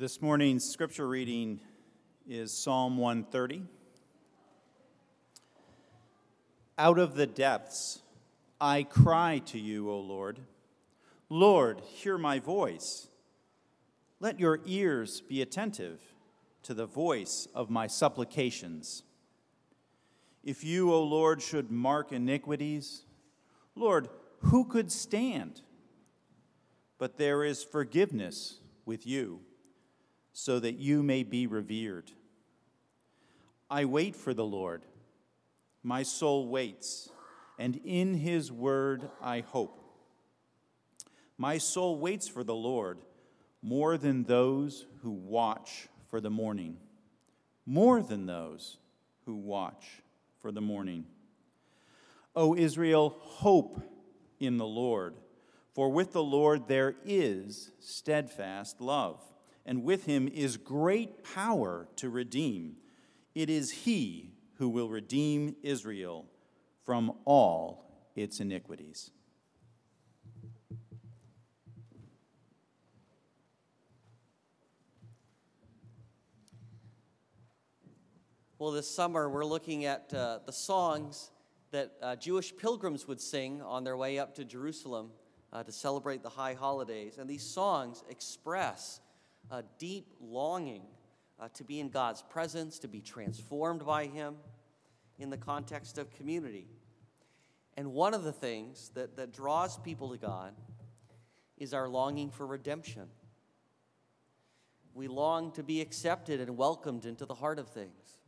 This 0.00 0.22
morning's 0.22 0.64
scripture 0.64 1.06
reading 1.06 1.60
is 2.26 2.56
Psalm 2.56 2.96
130. 2.96 3.64
Out 6.78 6.98
of 6.98 7.16
the 7.16 7.26
depths 7.26 8.00
I 8.58 8.84
cry 8.84 9.42
to 9.48 9.58
you, 9.58 9.90
O 9.90 10.00
Lord. 10.00 10.40
Lord, 11.28 11.82
hear 11.82 12.16
my 12.16 12.38
voice. 12.38 13.08
Let 14.20 14.40
your 14.40 14.60
ears 14.64 15.20
be 15.20 15.42
attentive 15.42 16.00
to 16.62 16.72
the 16.72 16.86
voice 16.86 17.46
of 17.54 17.68
my 17.68 17.86
supplications. 17.86 19.02
If 20.42 20.64
you, 20.64 20.94
O 20.94 21.02
Lord, 21.02 21.42
should 21.42 21.70
mark 21.70 22.10
iniquities, 22.10 23.02
Lord, 23.74 24.08
who 24.44 24.64
could 24.64 24.90
stand? 24.90 25.60
But 26.96 27.18
there 27.18 27.44
is 27.44 27.62
forgiveness 27.62 28.60
with 28.86 29.06
you 29.06 29.40
so 30.40 30.58
that 30.58 30.78
you 30.78 31.02
may 31.02 31.22
be 31.22 31.46
revered. 31.46 32.10
I 33.68 33.84
wait 33.84 34.16
for 34.16 34.32
the 34.32 34.44
Lord. 34.44 34.86
My 35.82 36.02
soul 36.02 36.48
waits, 36.48 37.10
and 37.58 37.78
in 37.84 38.14
his 38.14 38.50
word 38.50 39.10
I 39.20 39.40
hope. 39.40 39.84
My 41.36 41.58
soul 41.58 41.98
waits 41.98 42.26
for 42.26 42.42
the 42.42 42.54
Lord 42.54 43.00
more 43.60 43.98
than 43.98 44.24
those 44.24 44.86
who 45.02 45.10
watch 45.10 45.88
for 46.08 46.22
the 46.22 46.30
morning, 46.30 46.78
more 47.66 48.02
than 48.02 48.24
those 48.24 48.78
who 49.26 49.34
watch 49.34 50.00
for 50.40 50.50
the 50.50 50.62
morning. 50.62 51.04
O 52.34 52.56
Israel, 52.56 53.14
hope 53.20 53.82
in 54.38 54.56
the 54.56 54.66
Lord, 54.66 55.16
for 55.74 55.90
with 55.90 56.14
the 56.14 56.22
Lord 56.22 56.66
there 56.66 56.94
is 57.04 57.72
steadfast 57.78 58.80
love 58.80 59.20
and 59.66 59.84
with 59.84 60.06
him 60.06 60.28
is 60.28 60.56
great 60.56 61.22
power 61.22 61.88
to 61.96 62.08
redeem. 62.08 62.76
It 63.34 63.50
is 63.50 63.70
he 63.70 64.32
who 64.54 64.68
will 64.68 64.88
redeem 64.88 65.56
Israel 65.62 66.26
from 66.84 67.12
all 67.24 68.10
its 68.16 68.40
iniquities. 68.40 69.10
Well, 78.58 78.72
this 78.72 78.86
summer 78.86 79.30
we're 79.30 79.46
looking 79.46 79.86
at 79.86 80.12
uh, 80.12 80.40
the 80.44 80.52
songs 80.52 81.30
that 81.70 81.92
uh, 82.02 82.16
Jewish 82.16 82.54
pilgrims 82.54 83.08
would 83.08 83.20
sing 83.20 83.62
on 83.62 83.84
their 83.84 83.96
way 83.96 84.18
up 84.18 84.34
to 84.34 84.44
Jerusalem 84.44 85.12
uh, 85.50 85.62
to 85.62 85.72
celebrate 85.72 86.22
the 86.22 86.28
high 86.28 86.52
holidays. 86.52 87.16
And 87.18 87.28
these 87.28 87.42
songs 87.42 88.04
express 88.10 89.00
a 89.50 89.64
deep 89.78 90.12
longing 90.20 90.82
uh, 91.38 91.48
to 91.54 91.64
be 91.64 91.80
in 91.80 91.88
God's 91.88 92.22
presence, 92.22 92.78
to 92.80 92.88
be 92.88 93.00
transformed 93.00 93.84
by 93.84 94.06
Him 94.06 94.36
in 95.18 95.30
the 95.30 95.36
context 95.36 95.98
of 95.98 96.10
community. 96.10 96.68
And 97.76 97.92
one 97.92 98.14
of 98.14 98.24
the 98.24 98.32
things 98.32 98.90
that, 98.94 99.16
that 99.16 99.32
draws 99.32 99.78
people 99.78 100.10
to 100.10 100.18
God 100.18 100.54
is 101.56 101.74
our 101.74 101.88
longing 101.88 102.30
for 102.30 102.46
redemption. 102.46 103.08
We 104.94 105.08
long 105.08 105.52
to 105.52 105.62
be 105.62 105.80
accepted 105.80 106.40
and 106.40 106.56
welcomed 106.56 107.04
into 107.04 107.26
the 107.26 107.34
heart 107.34 107.58
of 107.58 107.68
things. 107.68 108.18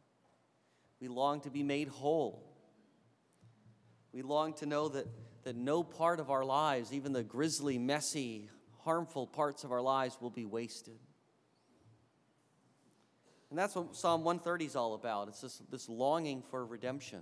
We 1.00 1.08
long 1.08 1.40
to 1.40 1.50
be 1.50 1.62
made 1.62 1.88
whole. 1.88 2.44
We 4.12 4.22
long 4.22 4.54
to 4.54 4.66
know 4.66 4.88
that, 4.88 5.06
that 5.44 5.56
no 5.56 5.82
part 5.82 6.20
of 6.20 6.30
our 6.30 6.44
lives, 6.44 6.92
even 6.92 7.12
the 7.12 7.22
grisly, 7.22 7.78
messy, 7.78 8.48
harmful 8.84 9.26
parts 9.26 9.64
of 9.64 9.72
our 9.72 9.82
lives, 9.82 10.16
will 10.20 10.30
be 10.30 10.44
wasted. 10.44 10.98
And 13.52 13.58
that's 13.58 13.74
what 13.74 13.94
Psalm 13.94 14.24
130 14.24 14.64
is 14.64 14.76
all 14.76 14.94
about. 14.94 15.28
It's 15.28 15.42
this, 15.42 15.60
this 15.70 15.86
longing 15.86 16.42
for 16.50 16.64
redemption. 16.64 17.20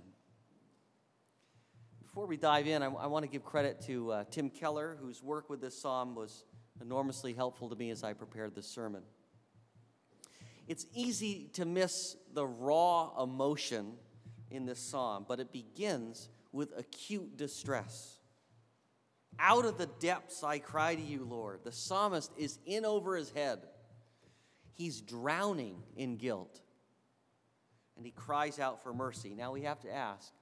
Before 2.01 2.25
we 2.25 2.37
dive 2.37 2.67
in, 2.67 2.81
I, 2.81 2.85
I 2.85 3.07
want 3.07 3.25
to 3.25 3.29
give 3.29 3.43
credit 3.43 3.81
to 3.87 4.11
uh, 4.13 4.23
Tim 4.31 4.49
Keller, 4.49 4.97
whose 5.01 5.21
work 5.21 5.49
with 5.49 5.59
this 5.59 5.77
psalm 5.77 6.15
was 6.15 6.45
enormously 6.81 7.33
helpful 7.33 7.67
to 7.67 7.75
me 7.75 7.89
as 7.89 8.05
I 8.05 8.13
prepared 8.13 8.55
this 8.55 8.65
sermon. 8.65 9.01
It's 10.69 10.85
easy 10.93 11.49
to 11.55 11.65
miss 11.65 12.15
the 12.33 12.47
raw 12.47 13.21
emotion 13.21 13.91
in 14.49 14.65
this 14.65 14.79
psalm, 14.79 15.25
but 15.27 15.41
it 15.41 15.51
begins 15.51 16.29
with 16.53 16.71
acute 16.77 17.35
distress. 17.35 18.19
Out 19.37 19.65
of 19.65 19.77
the 19.77 19.89
depths 19.99 20.45
I 20.45 20.59
cry 20.59 20.95
to 20.95 21.01
you, 21.01 21.25
Lord. 21.29 21.65
The 21.65 21.73
psalmist 21.73 22.31
is 22.37 22.57
in 22.65 22.85
over 22.85 23.17
his 23.17 23.31
head. 23.31 23.59
He's 24.81 24.99
drowning 24.99 25.75
in 25.95 26.17
guilt. 26.17 26.59
And 27.95 28.03
he 28.03 28.11
cries 28.11 28.57
out 28.57 28.81
for 28.81 28.91
mercy. 28.91 29.35
Now 29.35 29.51
we 29.51 29.61
have 29.61 29.79
to 29.81 29.93
ask 29.93 30.33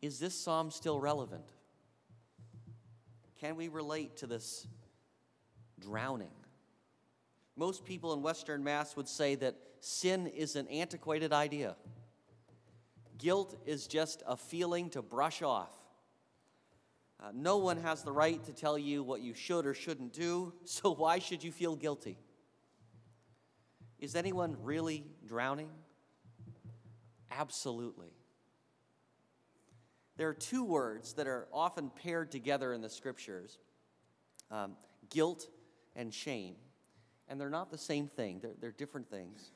is 0.00 0.18
this 0.18 0.34
psalm 0.34 0.70
still 0.70 0.98
relevant? 0.98 1.44
Can 3.42 3.56
we 3.56 3.68
relate 3.68 4.16
to 4.18 4.26
this 4.26 4.66
drowning? 5.78 6.30
Most 7.56 7.84
people 7.84 8.14
in 8.14 8.22
Western 8.22 8.64
Mass 8.64 8.96
would 8.96 9.08
say 9.08 9.34
that 9.34 9.56
sin 9.80 10.26
is 10.26 10.56
an 10.56 10.66
antiquated 10.68 11.30
idea. 11.30 11.76
Guilt 13.18 13.54
is 13.66 13.86
just 13.86 14.22
a 14.26 14.34
feeling 14.38 14.88
to 14.90 15.02
brush 15.02 15.42
off. 15.42 15.76
Uh, 17.20 17.32
no 17.34 17.58
one 17.58 17.76
has 17.82 18.02
the 18.02 18.12
right 18.12 18.42
to 18.44 18.52
tell 18.54 18.78
you 18.78 19.02
what 19.02 19.20
you 19.20 19.34
should 19.34 19.66
or 19.66 19.74
shouldn't 19.74 20.14
do, 20.14 20.54
so 20.64 20.94
why 20.94 21.18
should 21.18 21.44
you 21.44 21.52
feel 21.52 21.76
guilty? 21.76 22.16
Is 23.98 24.14
anyone 24.14 24.56
really 24.62 25.04
drowning? 25.26 25.70
Absolutely. 27.30 28.12
There 30.16 30.28
are 30.28 30.34
two 30.34 30.64
words 30.64 31.14
that 31.14 31.26
are 31.26 31.46
often 31.52 31.90
paired 31.90 32.30
together 32.30 32.72
in 32.72 32.80
the 32.80 32.90
scriptures 32.90 33.58
um, 34.50 34.76
guilt 35.10 35.48
and 35.94 36.12
shame. 36.12 36.56
And 37.28 37.40
they're 37.40 37.50
not 37.50 37.70
the 37.70 37.78
same 37.78 38.08
thing, 38.08 38.40
they're, 38.40 38.54
they're 38.60 38.72
different 38.72 39.10
things. 39.10 39.50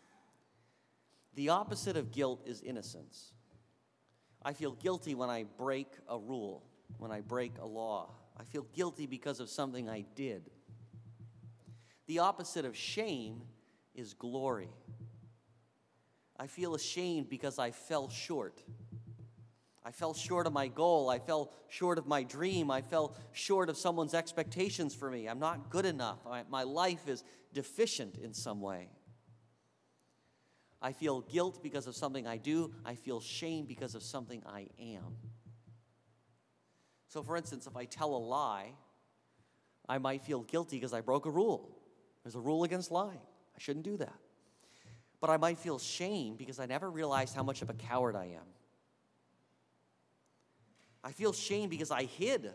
The 1.34 1.48
opposite 1.48 1.96
of 1.96 2.12
guilt 2.12 2.42
is 2.44 2.60
innocence. 2.60 3.32
I 4.42 4.52
feel 4.52 4.72
guilty 4.72 5.14
when 5.14 5.30
I 5.30 5.44
break 5.56 5.88
a 6.08 6.18
rule, 6.18 6.64
when 6.98 7.10
I 7.10 7.20
break 7.20 7.52
a 7.60 7.66
law. 7.66 8.10
I 8.38 8.44
feel 8.44 8.66
guilty 8.74 9.06
because 9.06 9.40
of 9.40 9.48
something 9.48 9.88
I 9.88 10.04
did. 10.14 10.50
The 12.06 12.18
opposite 12.18 12.64
of 12.64 12.76
shame 12.76 13.42
is 13.94 14.14
glory. 14.14 14.70
I 16.38 16.46
feel 16.46 16.74
ashamed 16.74 17.28
because 17.28 17.58
I 17.58 17.70
fell 17.70 18.08
short. 18.08 18.62
I 19.84 19.90
fell 19.90 20.14
short 20.14 20.46
of 20.46 20.52
my 20.52 20.68
goal. 20.68 21.10
I 21.10 21.18
fell 21.18 21.52
short 21.68 21.98
of 21.98 22.06
my 22.06 22.22
dream. 22.22 22.70
I 22.70 22.82
fell 22.82 23.16
short 23.32 23.68
of 23.68 23.76
someone's 23.76 24.14
expectations 24.14 24.94
for 24.94 25.10
me. 25.10 25.28
I'm 25.28 25.40
not 25.40 25.70
good 25.70 25.86
enough. 25.86 26.18
My 26.50 26.62
life 26.62 27.08
is 27.08 27.24
deficient 27.52 28.16
in 28.16 28.32
some 28.32 28.60
way. 28.60 28.88
I 30.80 30.92
feel 30.92 31.20
guilt 31.20 31.62
because 31.62 31.86
of 31.86 31.94
something 31.94 32.26
I 32.26 32.38
do. 32.38 32.72
I 32.84 32.94
feel 32.94 33.20
shame 33.20 33.66
because 33.66 33.94
of 33.94 34.02
something 34.02 34.42
I 34.46 34.68
am. 34.80 35.16
So, 37.08 37.22
for 37.22 37.36
instance, 37.36 37.66
if 37.66 37.76
I 37.76 37.84
tell 37.84 38.14
a 38.14 38.18
lie, 38.18 38.72
I 39.88 39.98
might 39.98 40.22
feel 40.22 40.42
guilty 40.42 40.76
because 40.76 40.92
I 40.92 41.00
broke 41.00 41.26
a 41.26 41.30
rule. 41.30 41.76
There's 42.24 42.34
a 42.34 42.40
rule 42.40 42.64
against 42.64 42.90
lying. 42.90 43.20
I 43.56 43.60
shouldn't 43.60 43.84
do 43.84 43.96
that. 43.98 44.14
But 45.20 45.30
I 45.30 45.36
might 45.36 45.58
feel 45.58 45.78
shame 45.78 46.36
because 46.36 46.58
I 46.58 46.66
never 46.66 46.90
realized 46.90 47.34
how 47.34 47.42
much 47.42 47.62
of 47.62 47.70
a 47.70 47.74
coward 47.74 48.16
I 48.16 48.24
am. 48.26 48.46
I 51.04 51.12
feel 51.12 51.32
shame 51.32 51.68
because 51.68 51.90
I 51.90 52.04
hid, 52.04 52.52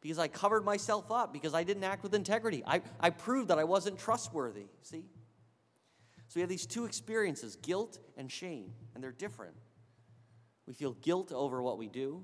because 0.00 0.18
I 0.18 0.28
covered 0.28 0.64
myself 0.64 1.10
up, 1.10 1.32
because 1.32 1.54
I 1.54 1.62
didn't 1.62 1.84
act 1.84 2.02
with 2.02 2.14
integrity. 2.14 2.62
I, 2.66 2.82
I 2.98 3.10
proved 3.10 3.48
that 3.48 3.58
I 3.58 3.64
wasn't 3.64 3.98
trustworthy. 3.98 4.66
See? 4.82 5.04
So 6.28 6.34
we 6.36 6.40
have 6.40 6.48
these 6.48 6.66
two 6.66 6.84
experiences 6.84 7.56
guilt 7.56 7.98
and 8.16 8.30
shame, 8.30 8.72
and 8.94 9.02
they're 9.02 9.12
different. 9.12 9.54
We 10.66 10.74
feel 10.74 10.92
guilt 10.92 11.32
over 11.32 11.62
what 11.62 11.78
we 11.78 11.88
do, 11.88 12.22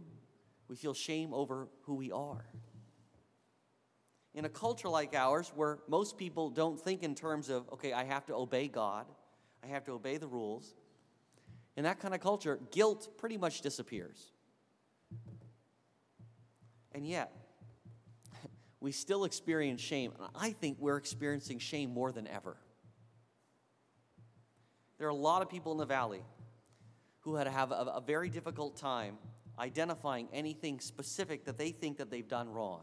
we 0.68 0.76
feel 0.76 0.94
shame 0.94 1.32
over 1.34 1.68
who 1.82 1.94
we 1.94 2.12
are 2.12 2.44
in 4.36 4.44
a 4.44 4.50
culture 4.50 4.88
like 4.88 5.14
ours 5.14 5.50
where 5.56 5.78
most 5.88 6.18
people 6.18 6.50
don't 6.50 6.78
think 6.78 7.02
in 7.02 7.14
terms 7.14 7.48
of, 7.48 7.66
okay, 7.72 7.94
I 7.94 8.04
have 8.04 8.26
to 8.26 8.34
obey 8.34 8.68
God, 8.68 9.06
I 9.64 9.68
have 9.68 9.84
to 9.86 9.92
obey 9.92 10.18
the 10.18 10.28
rules, 10.28 10.74
in 11.74 11.84
that 11.84 11.98
kind 12.00 12.14
of 12.14 12.20
culture, 12.20 12.60
guilt 12.70 13.08
pretty 13.16 13.38
much 13.38 13.62
disappears. 13.62 14.32
And 16.92 17.06
yet, 17.06 17.32
we 18.80 18.92
still 18.92 19.24
experience 19.24 19.80
shame. 19.80 20.12
And 20.18 20.28
I 20.34 20.50
think 20.50 20.76
we're 20.78 20.98
experiencing 20.98 21.58
shame 21.58 21.92
more 21.92 22.12
than 22.12 22.26
ever. 22.26 22.58
There 24.98 25.06
are 25.06 25.10
a 25.10 25.14
lot 25.14 25.40
of 25.40 25.48
people 25.48 25.72
in 25.72 25.78
the 25.78 25.86
valley 25.86 26.22
who 27.20 27.36
had 27.36 27.44
to 27.44 27.50
have 27.50 27.72
a, 27.72 27.92
a 27.96 28.02
very 28.06 28.28
difficult 28.28 28.76
time 28.76 29.16
identifying 29.58 30.28
anything 30.34 30.78
specific 30.80 31.46
that 31.46 31.56
they 31.56 31.70
think 31.70 31.96
that 31.96 32.10
they've 32.10 32.28
done 32.28 32.50
wrong 32.50 32.82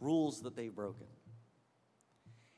rules 0.00 0.42
that 0.42 0.56
they've 0.56 0.74
broken. 0.74 1.06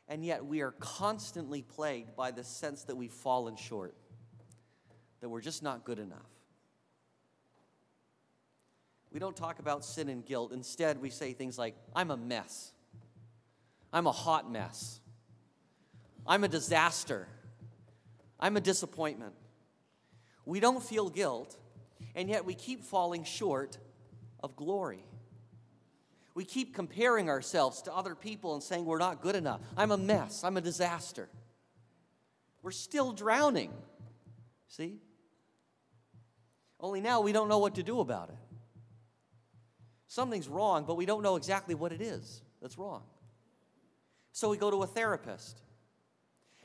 And 0.08 0.24
yet 0.24 0.44
we 0.44 0.60
are 0.60 0.72
constantly 0.72 1.62
plagued 1.62 2.16
by 2.16 2.32
the 2.32 2.42
sense 2.42 2.84
that 2.84 2.96
we've 2.96 3.12
fallen 3.12 3.56
short, 3.56 3.94
that 5.20 5.28
we're 5.28 5.40
just 5.40 5.62
not 5.62 5.84
good 5.84 5.98
enough. 5.98 6.18
We 9.12 9.20
don't 9.20 9.36
talk 9.36 9.58
about 9.58 9.84
sin 9.84 10.08
and 10.08 10.24
guilt. 10.24 10.52
Instead, 10.52 11.00
we 11.00 11.10
say 11.10 11.32
things 11.32 11.58
like, 11.58 11.74
I'm 11.94 12.10
a 12.10 12.16
mess. 12.16 12.72
I'm 13.92 14.06
a 14.06 14.12
hot 14.12 14.50
mess. 14.50 15.00
I'm 16.26 16.44
a 16.44 16.48
disaster. 16.48 17.26
I'm 18.38 18.56
a 18.56 18.60
disappointment. 18.60 19.34
We 20.44 20.60
don't 20.60 20.82
feel 20.82 21.10
guilt, 21.10 21.56
and 22.14 22.28
yet 22.28 22.44
we 22.44 22.54
keep 22.54 22.82
falling 22.82 23.24
short 23.24 23.78
of 24.42 24.56
glory. 24.56 25.04
We 26.34 26.44
keep 26.44 26.74
comparing 26.74 27.28
ourselves 27.28 27.82
to 27.82 27.94
other 27.94 28.14
people 28.14 28.54
and 28.54 28.62
saying 28.62 28.84
we're 28.84 28.98
not 28.98 29.20
good 29.20 29.36
enough. 29.36 29.60
I'm 29.76 29.90
a 29.90 29.96
mess. 29.96 30.44
I'm 30.44 30.56
a 30.56 30.60
disaster. 30.60 31.28
We're 32.62 32.70
still 32.70 33.12
drowning. 33.12 33.72
See? 34.68 34.98
Only 36.78 37.00
now 37.00 37.20
we 37.20 37.32
don't 37.32 37.48
know 37.48 37.58
what 37.58 37.74
to 37.74 37.82
do 37.82 38.00
about 38.00 38.28
it. 38.28 38.36
Something's 40.06 40.48
wrong, 40.48 40.84
but 40.86 40.96
we 40.96 41.06
don't 41.06 41.22
know 41.22 41.36
exactly 41.36 41.74
what 41.74 41.92
it 41.92 42.00
is 42.00 42.42
that's 42.60 42.78
wrong. 42.78 43.02
So 44.32 44.50
we 44.50 44.56
go 44.56 44.70
to 44.70 44.82
a 44.82 44.86
therapist. 44.86 45.62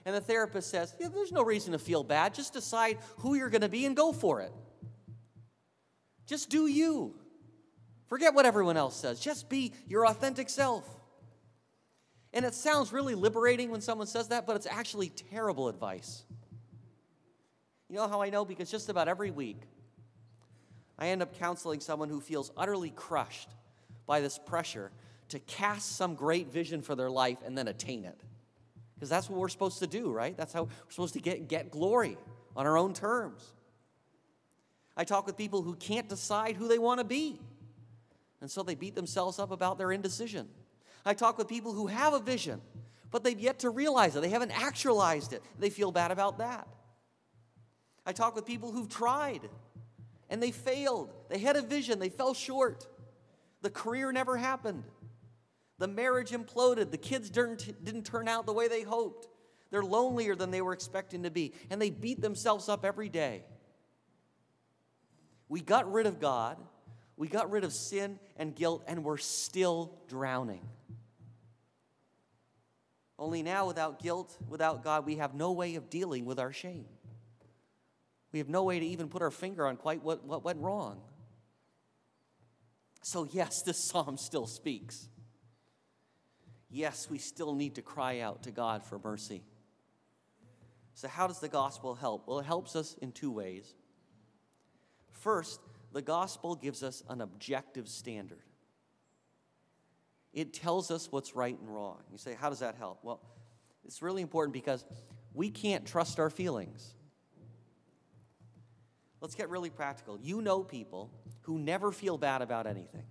And 0.05 0.15
the 0.15 0.21
therapist 0.21 0.69
says, 0.69 0.95
yeah, 0.99 1.07
There's 1.13 1.31
no 1.31 1.43
reason 1.43 1.71
to 1.73 1.79
feel 1.79 2.03
bad. 2.03 2.33
Just 2.33 2.53
decide 2.53 2.97
who 3.17 3.35
you're 3.35 3.49
going 3.49 3.61
to 3.61 3.69
be 3.69 3.85
and 3.85 3.95
go 3.95 4.13
for 4.13 4.41
it. 4.41 4.51
Just 6.27 6.49
do 6.49 6.67
you. 6.67 7.15
Forget 8.07 8.33
what 8.33 8.45
everyone 8.45 8.77
else 8.77 8.95
says. 8.95 9.19
Just 9.19 9.49
be 9.49 9.73
your 9.87 10.05
authentic 10.05 10.49
self. 10.49 10.87
And 12.33 12.45
it 12.45 12.53
sounds 12.53 12.91
really 12.91 13.15
liberating 13.15 13.71
when 13.71 13.81
someone 13.81 14.07
says 14.07 14.27
that, 14.27 14.45
but 14.45 14.55
it's 14.55 14.67
actually 14.67 15.09
terrible 15.09 15.69
advice. 15.69 16.23
You 17.89 17.95
know 17.95 18.07
how 18.07 18.21
I 18.21 18.29
know? 18.29 18.45
Because 18.45 18.69
just 18.69 18.89
about 18.89 19.07
every 19.07 19.31
week, 19.31 19.61
I 20.99 21.07
end 21.07 21.21
up 21.21 21.37
counseling 21.39 21.79
someone 21.79 22.09
who 22.09 22.19
feels 22.19 22.51
utterly 22.57 22.89
crushed 22.89 23.49
by 24.05 24.19
this 24.19 24.37
pressure 24.37 24.91
to 25.29 25.39
cast 25.39 25.95
some 25.95 26.15
great 26.15 26.51
vision 26.51 26.81
for 26.81 26.95
their 26.95 27.09
life 27.09 27.39
and 27.45 27.57
then 27.57 27.67
attain 27.67 28.05
it. 28.05 28.19
Because 28.95 29.09
that's 29.09 29.29
what 29.29 29.39
we're 29.39 29.49
supposed 29.49 29.79
to 29.79 29.87
do, 29.87 30.11
right? 30.11 30.35
That's 30.37 30.53
how 30.53 30.63
we're 30.63 30.89
supposed 30.89 31.13
to 31.15 31.21
get, 31.21 31.47
get 31.47 31.71
glory 31.71 32.17
on 32.55 32.65
our 32.65 32.77
own 32.77 32.93
terms. 32.93 33.53
I 34.95 35.03
talk 35.03 35.25
with 35.25 35.35
people 35.35 35.61
who 35.61 35.75
can't 35.75 36.07
decide 36.07 36.55
who 36.55 36.67
they 36.67 36.79
want 36.79 36.99
to 36.99 37.03
be, 37.03 37.39
and 38.45 38.51
so 38.51 38.61
they 38.61 38.75
beat 38.75 38.93
themselves 38.93 39.39
up 39.39 39.49
about 39.49 39.79
their 39.79 39.91
indecision. 39.91 40.47
I 41.03 41.15
talk 41.15 41.39
with 41.39 41.47
people 41.47 41.73
who 41.73 41.87
have 41.87 42.13
a 42.13 42.19
vision, 42.19 42.61
but 43.09 43.23
they've 43.23 43.39
yet 43.39 43.57
to 43.61 43.71
realize 43.71 44.15
it. 44.15 44.21
They 44.21 44.29
haven't 44.29 44.51
actualized 44.51 45.33
it. 45.33 45.41
They 45.57 45.71
feel 45.71 45.91
bad 45.91 46.11
about 46.11 46.37
that. 46.37 46.67
I 48.05 48.11
talk 48.11 48.35
with 48.35 48.45
people 48.45 48.71
who've 48.71 48.87
tried 48.87 49.49
and 50.29 50.43
they 50.43 50.51
failed. 50.51 51.11
They 51.27 51.39
had 51.39 51.55
a 51.55 51.63
vision, 51.63 51.97
they 51.97 52.09
fell 52.09 52.35
short. 52.35 52.85
The 53.63 53.71
career 53.71 54.11
never 54.11 54.37
happened. 54.37 54.83
The 55.79 55.87
marriage 55.87 56.29
imploded. 56.29 56.91
The 56.91 56.97
kids 56.97 57.31
didn't, 57.31 57.83
didn't 57.83 58.03
turn 58.03 58.27
out 58.27 58.45
the 58.45 58.53
way 58.53 58.67
they 58.67 58.83
hoped. 58.83 59.27
They're 59.71 59.81
lonelier 59.81 60.35
than 60.35 60.51
they 60.51 60.61
were 60.61 60.73
expecting 60.73 61.23
to 61.23 61.31
be, 61.31 61.55
and 61.71 61.81
they 61.81 61.89
beat 61.89 62.21
themselves 62.21 62.69
up 62.69 62.85
every 62.85 63.09
day. 63.09 63.41
We 65.49 65.61
got 65.61 65.91
rid 65.91 66.05
of 66.05 66.19
God, 66.19 66.59
we 67.17 67.27
got 67.27 67.49
rid 67.49 67.63
of 67.63 67.73
sin 67.73 68.19
and 68.37 68.55
guilt, 68.55 68.83
and 68.87 69.03
we're 69.03 69.17
still 69.17 69.97
drowning. 70.07 70.67
Only 73.17 73.43
now, 73.43 73.67
without 73.67 74.01
guilt, 74.01 74.37
without 74.49 74.83
God, 74.83 75.05
we 75.05 75.15
have 75.15 75.33
no 75.33 75.53
way 75.53 75.75
of 75.75 75.89
dealing 75.89 76.25
with 76.25 76.39
our 76.39 76.51
shame. 76.51 76.85
We 78.33 78.39
have 78.39 78.49
no 78.49 78.63
way 78.63 78.79
to 78.79 78.85
even 78.85 79.07
put 79.07 79.21
our 79.21 79.31
finger 79.31 79.65
on 79.65 79.77
quite 79.77 80.03
what, 80.03 80.25
what 80.25 80.43
went 80.43 80.59
wrong. 80.59 80.99
So, 83.01 83.27
yes, 83.31 83.61
this 83.61 83.77
psalm 83.77 84.17
still 84.17 84.47
speaks. 84.47 85.07
Yes, 86.69 87.07
we 87.09 87.17
still 87.17 87.55
need 87.55 87.75
to 87.75 87.81
cry 87.81 88.19
out 88.19 88.43
to 88.43 88.51
God 88.51 88.83
for 88.83 88.99
mercy. 88.99 89.43
So, 90.95 91.07
how 91.07 91.27
does 91.27 91.39
the 91.39 91.47
gospel 91.47 91.95
help? 91.95 92.27
Well, 92.27 92.39
it 92.39 92.45
helps 92.45 92.75
us 92.75 92.95
in 93.01 93.13
two 93.13 93.31
ways. 93.31 93.73
First, 95.11 95.61
the 95.95 96.01
gospel 96.01 96.55
gives 96.55 96.83
us 96.83 97.03
an 97.07 97.21
objective 97.21 97.87
standard. 97.87 98.43
It 100.33 100.53
tells 100.53 100.91
us 100.91 101.09
what's 101.09 101.37
right 101.37 101.57
and 101.57 101.73
wrong. 101.73 102.01
You 102.11 102.17
say, 102.17 102.35
how 102.37 102.49
does 102.49 102.59
that 102.59 102.75
help? 102.75 102.99
Well, 103.01 103.21
it's 103.85 104.01
really 104.01 104.21
important 104.21 104.53
because 104.53 104.83
we 105.33 105.49
can't 105.49 105.85
trust 105.85 106.19
our 106.19 106.29
feelings. 106.29 106.93
Let's 109.21 109.35
get 109.35 109.49
really 109.49 109.69
practical. 109.69 110.19
You 110.21 110.41
know 110.41 110.63
people 110.63 111.11
who 111.43 111.57
never 111.57 111.93
feel 111.93 112.17
bad 112.17 112.41
about 112.41 112.67
anything. 112.67 113.05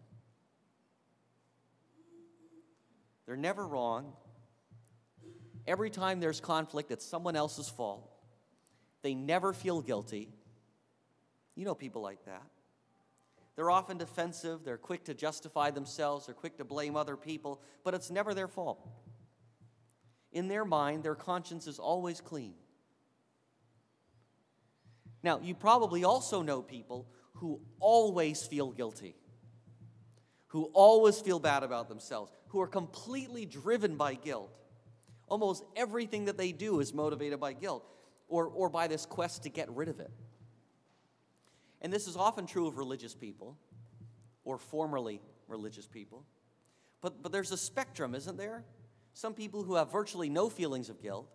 They're 3.25 3.35
never 3.35 3.67
wrong. 3.67 4.13
Every 5.67 5.89
time 5.89 6.21
there's 6.21 6.39
conflict, 6.39 6.91
it's 6.91 7.07
someone 7.07 7.35
else's 7.35 7.71
fault. 7.71 8.11
They 9.01 9.15
never 9.15 9.55
feel 9.55 9.81
guilty. 9.81 10.29
You 11.55 11.65
know 11.65 11.75
people 11.75 12.03
like 12.03 12.23
that. 12.27 12.43
They're 13.56 13.71
often 13.71 13.99
defensive, 13.99 14.65
they're 14.65 14.77
quick 14.77 15.05
to 15.05 15.15
justify 15.15 15.71
themselves, 15.71 16.27
they're 16.27 16.35
quick 16.35 16.59
to 16.59 16.65
blame 16.65 16.97
other 16.97 17.17
people, 17.17 17.62
but 17.85 17.95
it's 17.95 18.11
never 18.11 18.35
their 18.35 18.49
fault. 18.49 18.87
In 20.33 20.49
their 20.49 20.65
mind, 20.65 21.05
their 21.05 21.15
conscience 21.15 21.69
is 21.69 21.79
always 21.79 22.21
clean. 22.21 22.55
Now, 25.23 25.41
you 25.41 25.55
probably 25.55 26.05
also 26.05 26.43
know 26.43 26.61
people 26.61 27.06
who 27.35 27.61
always 27.79 28.45
feel 28.45 28.73
guilty, 28.73 29.15
who 30.49 30.65
always 30.73 31.21
feel 31.21 31.39
bad 31.39 31.62
about 31.62 31.89
themselves, 31.89 32.33
who 32.49 32.61
are 32.61 32.67
completely 32.67 33.47
driven 33.47 33.97
by 33.97 34.15
guilt. 34.15 34.50
Almost 35.29 35.65
everything 35.77 36.27
that 36.27 36.37
they 36.37 36.53
do 36.53 36.81
is 36.81 36.93
motivated 36.93 37.41
by 37.41 37.53
guilt 37.53 37.87
or, 38.29 38.47
or 38.49 38.69
by 38.69 38.89
this 38.89 39.07
quest 39.07 39.45
to 39.45 39.49
get 39.49 39.71
rid 39.71 39.89
of 39.89 40.00
it. 40.00 40.11
And 41.85 41.93
this 41.93 42.09
is 42.09 42.17
often 42.17 42.47
true 42.47 42.67
of 42.67 42.79
religious 42.79 43.15
people 43.15 43.59
or 44.43 44.57
formerly 44.57 45.21
religious 45.49 45.87
people. 45.87 46.25
But, 47.03 47.23
but 47.23 47.31
there's 47.31 47.53
a 47.53 47.59
spectrum, 47.59 48.15
isn't 48.15 48.39
there? 48.39 48.65
Some 49.13 49.35
people 49.35 49.63
who 49.63 49.75
have 49.75 49.93
virtually 49.93 50.31
no 50.31 50.49
feelings 50.49 50.89
of 50.89 51.03
guilt, 51.03 51.31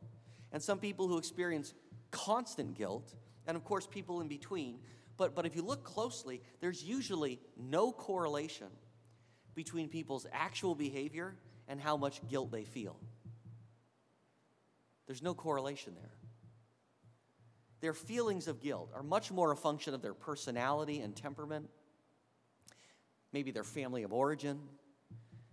and 0.51 0.61
some 0.61 0.79
people 0.79 1.07
who 1.07 1.19
experience 1.19 1.75
constant 2.09 2.73
guilt, 2.73 3.13
and 3.45 3.55
of 3.55 3.63
course, 3.63 3.85
people 3.85 4.21
in 4.21 4.27
between. 4.27 4.79
But, 5.17 5.35
but 5.35 5.45
if 5.45 5.55
you 5.55 5.61
look 5.61 5.83
closely, 5.83 6.41
there's 6.61 6.83
usually 6.83 7.39
no 7.55 7.91
correlation 7.91 8.69
between 9.53 9.87
people's 9.87 10.25
actual 10.33 10.73
behavior 10.73 11.35
and 11.67 11.79
how 11.79 11.95
much 11.95 12.27
guilt 12.27 12.51
they 12.51 12.63
feel. 12.63 12.99
There's 15.05 15.21
no 15.21 15.35
correlation 15.35 15.93
there. 15.93 16.18
Their 17.81 17.93
feelings 17.93 18.47
of 18.47 18.59
guilt 18.59 18.91
are 18.93 19.03
much 19.03 19.31
more 19.31 19.51
a 19.51 19.55
function 19.55 19.93
of 19.93 20.01
their 20.01 20.13
personality 20.13 20.99
and 20.99 21.15
temperament, 21.15 21.69
maybe 23.31 23.51
their 23.51 23.63
family 23.63 24.03
of 24.03 24.11
origin, 24.11 24.59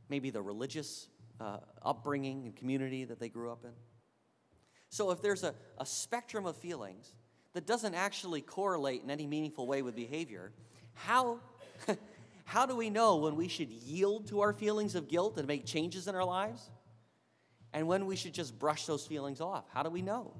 maybe 0.09 0.31
the 0.31 0.43
religious 0.43 1.09
uh, 1.41 1.59
upbringing 1.83 2.47
and 2.47 2.57
community 2.57 3.05
that 3.05 3.21
they 3.21 3.29
grew 3.29 3.53
up 3.53 3.65
in. 3.65 3.73
So, 4.89 5.11
if 5.11 5.21
there's 5.21 5.45
a, 5.45 5.55
a 5.79 5.87
spectrum 5.87 6.47
of 6.47 6.57
feelings, 6.57 7.13
that 7.57 7.67
doesn't 7.67 7.95
actually 7.95 8.43
correlate 8.43 9.03
in 9.03 9.11
any 9.11 9.27
meaningful 9.27 9.67
way 9.67 9.81
with 9.81 9.97
behavior, 9.97 10.53
how, 10.93 11.41
how 12.45 12.67
do 12.67 12.77
we 12.77 12.91
know 12.91 13.17
when 13.17 13.35
we 13.35 13.49
should 13.49 13.71
yield 13.71 14.27
to 14.29 14.43
our 14.43 14.53
feelings 14.53 14.95
of 14.95 15.09
guilt 15.09 15.39
and 15.39 15.49
make 15.49 15.65
changes 15.65 16.07
in 16.07 16.15
our 16.15 16.23
lives? 16.23 16.69
And 17.73 17.89
when 17.89 18.05
we 18.05 18.15
should 18.15 18.35
just 18.35 18.59
brush 18.59 18.85
those 18.85 19.07
feelings 19.07 19.41
off? 19.41 19.65
How 19.73 19.83
do 19.83 19.89
we 19.89 20.03
know? 20.03 20.35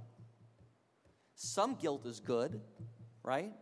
Some 1.37 1.75
guilt 1.75 2.07
is 2.07 2.19
good, 2.19 2.61
right? 3.23 3.53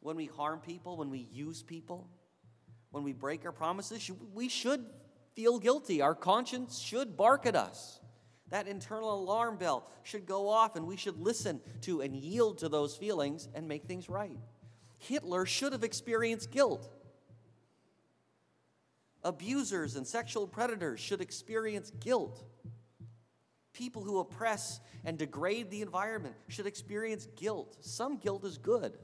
When 0.00 0.16
we 0.16 0.26
harm 0.26 0.58
people, 0.58 0.96
when 0.96 1.10
we 1.10 1.28
use 1.30 1.62
people, 1.62 2.10
when 2.90 3.04
we 3.04 3.12
break 3.12 3.44
our 3.44 3.52
promises, 3.52 4.10
we 4.34 4.48
should 4.48 4.84
feel 5.36 5.60
guilty. 5.60 6.02
Our 6.02 6.16
conscience 6.16 6.80
should 6.80 7.16
bark 7.16 7.46
at 7.46 7.54
us. 7.54 8.00
That 8.50 8.66
internal 8.66 9.14
alarm 9.14 9.58
bell 9.58 9.88
should 10.02 10.26
go 10.26 10.48
off, 10.48 10.74
and 10.74 10.88
we 10.88 10.96
should 10.96 11.20
listen 11.20 11.60
to 11.82 12.00
and 12.00 12.16
yield 12.16 12.58
to 12.58 12.68
those 12.68 12.96
feelings 12.96 13.48
and 13.54 13.68
make 13.68 13.84
things 13.84 14.08
right. 14.08 14.36
Hitler 14.98 15.46
should 15.46 15.72
have 15.72 15.84
experienced 15.84 16.50
guilt. 16.50 16.92
Abusers 19.22 19.94
and 19.94 20.04
sexual 20.04 20.48
predators 20.48 20.98
should 20.98 21.20
experience 21.20 21.92
guilt. 22.00 22.44
People 23.72 24.02
who 24.02 24.18
oppress 24.18 24.80
and 25.04 25.16
degrade 25.18 25.70
the 25.70 25.82
environment 25.82 26.34
should 26.48 26.66
experience 26.66 27.26
guilt. 27.36 27.76
Some 27.80 28.18
guilt 28.18 28.44
is 28.44 28.58
good. 28.58 28.98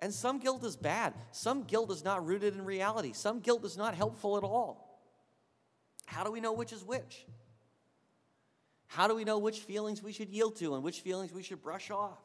And 0.00 0.14
some 0.14 0.38
guilt 0.38 0.64
is 0.64 0.76
bad. 0.76 1.14
Some 1.32 1.64
guilt 1.64 1.90
is 1.90 2.04
not 2.04 2.24
rooted 2.24 2.54
in 2.54 2.64
reality. 2.64 3.12
Some 3.12 3.40
guilt 3.40 3.64
is 3.64 3.76
not 3.76 3.94
helpful 3.94 4.36
at 4.36 4.44
all. 4.44 5.00
How 6.06 6.24
do 6.24 6.30
we 6.30 6.40
know 6.40 6.52
which 6.52 6.72
is 6.72 6.84
which? 6.84 7.26
How 8.86 9.06
do 9.06 9.14
we 9.14 9.24
know 9.24 9.38
which 9.38 9.58
feelings 9.58 10.02
we 10.02 10.12
should 10.12 10.30
yield 10.30 10.56
to 10.56 10.74
and 10.74 10.82
which 10.82 11.00
feelings 11.00 11.32
we 11.32 11.42
should 11.42 11.62
brush 11.62 11.90
off? 11.90 12.18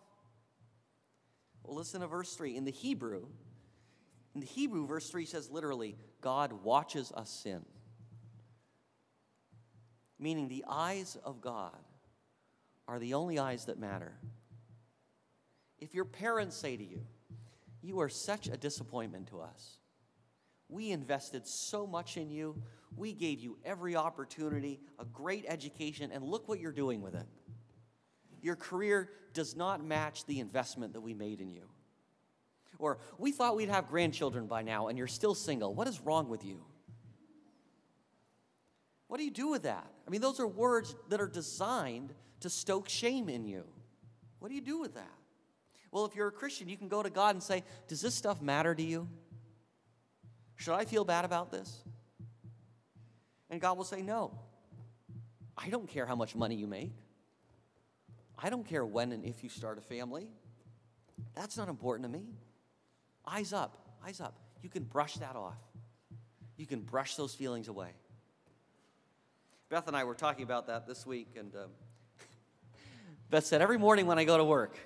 Well, 1.64 1.76
listen 1.76 2.02
to 2.02 2.08
verse 2.08 2.34
3. 2.36 2.56
In 2.56 2.64
the 2.64 2.72
Hebrew, 2.72 3.26
in 4.34 4.42
the 4.42 4.48
Hebrew, 4.48 4.88
verse 4.88 5.10
3 5.10 5.26
says 5.26 5.50
literally, 5.50 5.98
God 6.22 6.54
watches 6.64 7.12
us 7.12 7.30
sin. 7.30 7.66
Meaning 10.20 10.48
the 10.48 10.66
eyes 10.68 11.18
of 11.24 11.42
God 11.42 11.78
are 12.88 13.00
the 13.00 13.14
only 13.14 13.40
eyes 13.40 13.66
that 13.66 13.80
matter. 13.80 14.14
If 15.80 15.94
your 15.94 16.06
parents 16.06 16.56
say 16.56 16.78
to 16.78 16.84
you, 16.84 17.02
You 17.82 18.00
are 18.00 18.10
such 18.10 18.48
a 18.48 18.58
disappointment 18.58 19.28
to 19.28 19.42
us, 19.42 19.78
we 20.70 20.92
invested 20.92 21.48
so 21.48 21.86
much 21.86 22.18
in 22.18 22.32
you, 22.32 22.62
we 22.96 23.14
gave 23.14 23.40
you 23.40 23.58
every 23.66 23.96
opportunity, 23.96 24.80
a 25.00 25.06
great 25.06 25.46
education, 25.48 26.12
and 26.12 26.24
look 26.24 26.48
what 26.48 26.60
you're 26.60 26.72
doing 26.72 27.02
with 27.02 27.16
it. 27.16 27.26
Your 28.42 28.56
career 28.56 29.10
does 29.34 29.56
not 29.56 29.84
match 29.84 30.26
the 30.26 30.40
investment 30.40 30.94
that 30.94 31.02
we 31.02 31.14
made 31.14 31.42
in 31.42 31.50
you. 31.50 31.70
Or, 32.80 33.00
we 33.18 33.32
thought 33.32 33.56
we'd 33.56 33.70
have 33.70 33.88
grandchildren 33.88 34.48
by 34.48 34.64
now, 34.64 34.88
and 34.88 34.98
you're 34.98 35.08
still 35.08 35.36
single. 35.36 35.74
What 35.74 35.88
is 35.88 36.02
wrong 36.02 36.28
with 36.28 36.44
you? 36.44 36.64
What 39.14 39.20
do 39.20 39.26
you 39.26 39.32
do 39.32 39.50
with 39.50 39.62
that? 39.62 39.86
I 40.08 40.10
mean, 40.10 40.22
those 40.22 40.40
are 40.40 40.48
words 40.48 40.96
that 41.10 41.22
are 41.22 41.28
designed 41.28 42.16
to 42.40 42.50
stoke 42.50 42.90
shame 42.90 43.30
in 43.30 43.46
you. 43.46 43.64
What 44.40 44.50
do 44.50 44.56
you 44.56 44.62
do 44.62 44.80
with 44.80 44.96
that? 44.96 45.14
Well, 45.92 46.06
if 46.06 46.16
you're 46.16 46.30
a 46.30 46.32
Christian, 46.32 46.68
you 46.68 46.78
can 46.78 46.88
go 46.88 47.04
to 47.04 47.12
God 47.12 47.36
and 47.36 47.44
say, 47.44 47.64
Does 47.88 48.02
this 48.02 48.16
stuff 48.16 48.42
matter 48.42 48.74
to 48.74 48.82
you? 48.82 49.08
Should 50.56 50.74
I 50.74 50.86
feel 50.86 51.06
bad 51.06 51.26
about 51.26 51.52
this? 51.52 51.84
And 53.52 53.62
God 53.62 53.78
will 53.78 53.84
say, 53.84 54.02
No. 54.02 54.32
I 55.56 55.70
don't 55.70 55.88
care 55.88 56.08
how 56.08 56.16
much 56.16 56.36
money 56.36 56.56
you 56.56 56.66
make. 56.66 56.96
I 58.40 58.50
don't 58.50 58.66
care 58.66 58.84
when 58.84 59.12
and 59.12 59.24
if 59.24 59.44
you 59.44 59.50
start 59.52 59.78
a 59.78 59.82
family. 59.82 60.28
That's 61.36 61.56
not 61.56 61.70
important 61.70 62.12
to 62.12 62.18
me. 62.18 62.26
Eyes 63.28 63.54
up, 63.54 63.78
eyes 64.04 64.20
up. 64.20 64.40
You 64.64 64.72
can 64.72 64.86
brush 64.86 65.18
that 65.18 65.36
off. 65.36 65.62
You 66.58 66.66
can 66.66 66.80
brush 66.80 67.14
those 67.14 67.36
feelings 67.36 67.68
away. 67.68 67.92
Beth 69.74 69.88
and 69.88 69.98
I 69.98 70.04
were 70.04 70.14
talking 70.14 70.44
about 70.44 70.68
that 70.68 70.86
this 70.86 71.04
week, 71.04 71.30
and 71.36 71.52
um, 71.56 71.72
Beth 73.32 73.44
said, 73.44 73.60
Every 73.60 73.80
morning 73.80 74.06
when 74.06 74.20
I 74.20 74.24
go 74.24 74.38
to 74.38 74.44
work, 74.44 74.78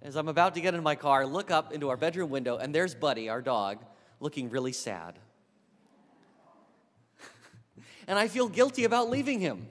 as 0.00 0.14
I'm 0.14 0.28
about 0.28 0.54
to 0.54 0.60
get 0.60 0.74
in 0.74 0.82
my 0.84 0.94
car, 0.94 1.26
look 1.26 1.50
up 1.50 1.72
into 1.72 1.88
our 1.88 1.96
bedroom 1.96 2.30
window, 2.30 2.56
and 2.56 2.72
there's 2.72 2.94
Buddy, 2.94 3.28
our 3.28 3.42
dog, 3.42 3.78
looking 4.20 4.48
really 4.48 4.70
sad. 4.70 5.18
and 8.06 8.16
I 8.16 8.28
feel 8.28 8.48
guilty 8.48 8.84
about 8.84 9.10
leaving 9.10 9.40
him. 9.40 9.66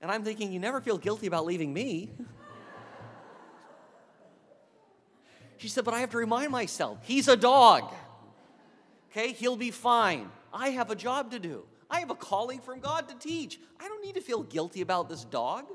And 0.00 0.10
I'm 0.10 0.24
thinking, 0.24 0.52
You 0.52 0.58
never 0.58 0.80
feel 0.80 0.96
guilty 0.96 1.26
about 1.26 1.44
leaving 1.44 1.70
me. 1.70 2.12
she 5.58 5.68
said, 5.68 5.84
But 5.84 5.92
I 5.92 6.00
have 6.00 6.12
to 6.12 6.16
remind 6.16 6.50
myself, 6.50 6.96
he's 7.02 7.28
a 7.28 7.36
dog. 7.36 7.92
Okay, 9.10 9.32
he'll 9.32 9.58
be 9.58 9.70
fine. 9.70 10.30
I 10.50 10.70
have 10.70 10.90
a 10.90 10.96
job 10.96 11.32
to 11.32 11.38
do. 11.38 11.66
I 11.92 12.00
have 12.00 12.10
a 12.10 12.14
calling 12.14 12.58
from 12.58 12.80
God 12.80 13.06
to 13.10 13.14
teach. 13.14 13.60
I 13.78 13.86
don't 13.86 14.02
need 14.02 14.14
to 14.14 14.22
feel 14.22 14.42
guilty 14.42 14.80
about 14.80 15.10
this 15.10 15.24
dog. 15.24 15.66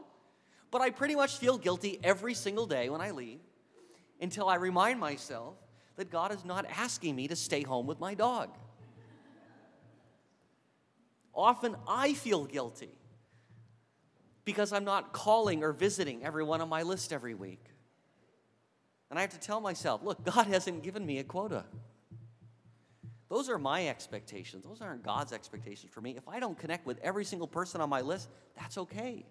But 0.72 0.82
I 0.82 0.90
pretty 0.90 1.16
much 1.16 1.38
feel 1.38 1.58
guilty 1.60 2.00
every 2.04 2.34
single 2.34 2.66
day 2.66 2.90
when 2.90 3.00
I 3.00 3.12
leave 3.12 3.40
until 4.20 4.50
I 4.50 4.56
remind 4.56 5.00
myself 5.00 5.54
that 5.96 6.10
God 6.10 6.34
is 6.34 6.44
not 6.44 6.66
asking 6.66 7.16
me 7.16 7.28
to 7.28 7.36
stay 7.36 7.62
home 7.62 7.86
with 7.86 8.00
my 8.00 8.16
dog. 8.16 8.50
Often 11.34 11.76
I 11.88 12.16
feel 12.16 12.46
guilty 12.46 12.90
because 14.44 14.74
I'm 14.74 14.84
not 14.84 15.14
calling 15.14 15.64
or 15.64 15.72
visiting 15.72 16.26
everyone 16.26 16.62
on 16.62 16.70
my 16.70 16.82
list 16.82 17.14
every 17.14 17.36
week. 17.36 17.64
And 19.10 19.20
I 19.20 19.22
have 19.22 19.32
to 19.32 19.40
tell 19.40 19.62
myself, 19.62 20.02
look, 20.04 20.26
God 20.26 20.48
hasn't 20.48 20.82
given 20.82 21.06
me 21.06 21.20
a 21.20 21.24
quota. 21.24 21.66
Those 23.30 23.50
are 23.50 23.58
my 23.58 23.88
expectations. 23.88 24.64
Those 24.64 24.82
aren't 24.82 25.04
God's 25.04 25.34
expectations 25.34 25.92
for 25.94 26.02
me. 26.02 26.16
If 26.16 26.28
I 26.28 26.40
don't 26.40 26.58
connect 26.58 26.86
with 26.86 26.98
every 27.04 27.26
single 27.26 27.48
person 27.48 27.82
on 27.82 27.90
my 27.90 28.02
list, 28.02 28.30
that's 28.58 28.78
okay. 28.78 29.26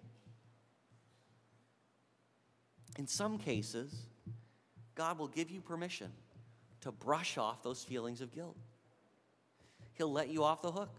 In 2.97 3.07
some 3.07 3.37
cases, 3.37 3.95
God 4.95 5.17
will 5.17 5.27
give 5.27 5.49
you 5.49 5.61
permission 5.61 6.11
to 6.81 6.91
brush 6.91 7.37
off 7.37 7.63
those 7.63 7.83
feelings 7.83 8.21
of 8.21 8.33
guilt. 8.33 8.57
He'll 9.93 10.11
let 10.11 10.29
you 10.29 10.43
off 10.43 10.61
the 10.61 10.71
hook. 10.71 10.95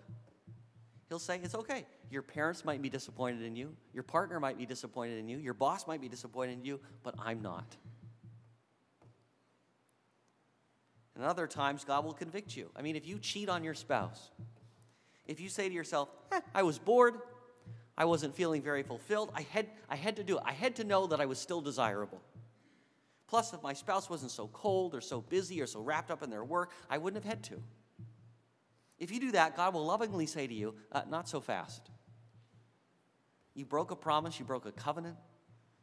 He'll 1.09 1.19
say, 1.19 1.41
It's 1.43 1.55
okay. 1.55 1.87
Your 2.11 2.23
parents 2.23 2.65
might 2.65 2.81
be 2.81 2.89
disappointed 2.89 3.43
in 3.43 3.55
you, 3.55 3.75
your 3.93 4.03
partner 4.03 4.41
might 4.41 4.57
be 4.57 4.67
disappointed 4.67 5.19
in 5.19 5.29
you, 5.29 5.39
your 5.39 5.55
boss 5.55 5.87
might 5.87 6.01
be 6.01 6.09
disappointed 6.09 6.53
in 6.53 6.65
you, 6.65 6.81
but 7.03 7.15
I'm 7.19 7.43
not. 7.43 7.77
And 11.19 11.27
other 11.27 11.49
times, 11.49 11.85
God 11.85 12.05
will 12.05 12.15
convict 12.15 12.57
you. 12.57 12.71
I 12.77 12.83
mean, 12.83 12.95
if 12.95 13.05
you 13.07 13.19
cheat 13.19 13.49
on 13.49 13.65
your 13.65 13.75
spouse, 13.75 14.31
if 15.27 15.41
you 15.41 15.49
say 15.49 15.69
to 15.69 15.75
yourself, 15.75 16.09
eh, 16.31 16.41
I 16.55 16.63
was 16.63 16.79
bored, 16.79 17.15
I 17.97 18.05
wasn't 18.05 18.37
feeling 18.37 18.63
very 18.63 18.85
fulfilled, 18.85 19.33
I 19.35 19.43
had, 19.43 19.67
I 19.91 19.97
had 19.97 20.15
to 20.17 20.25
do 20.25 20.39
it. 20.39 20.45
I 20.47 20.53
had 20.53 20.77
to 20.77 20.85
know 20.85 21.09
that 21.09 21.21
I 21.21 21.27
was 21.27 21.41
still 21.41 21.61
desirable. 21.61 22.23
Plus, 23.27 23.53
if 23.53 23.61
my 23.65 23.73
spouse 23.73 24.09
wasn't 24.09 24.31
so 24.31 24.47
cold 24.53 24.95
or 24.95 25.01
so 25.01 25.21
busy 25.21 25.61
or 25.61 25.67
so 25.67 25.81
wrapped 25.81 26.13
up 26.13 26.23
in 26.23 26.31
their 26.31 26.45
work, 26.45 26.71
I 26.89 26.99
wouldn't 26.99 27.23
have 27.23 27.29
had 27.29 27.43
to. 27.45 27.61
If 29.01 29.11
you 29.11 29.19
do 29.19 29.33
that, 29.33 29.57
God 29.57 29.75
will 29.75 29.85
lovingly 29.85 30.27
say 30.27 30.47
to 30.47 30.55
you, 30.55 30.77
uh, 30.93 31.03
Not 31.11 31.29
so 31.29 31.41
fast. 31.41 31.91
You 33.55 33.65
broke 33.65 33.91
a 33.91 33.97
promise, 33.97 34.39
you 34.39 34.45
broke 34.45 34.67
a 34.67 34.73
covenant, 34.73 35.17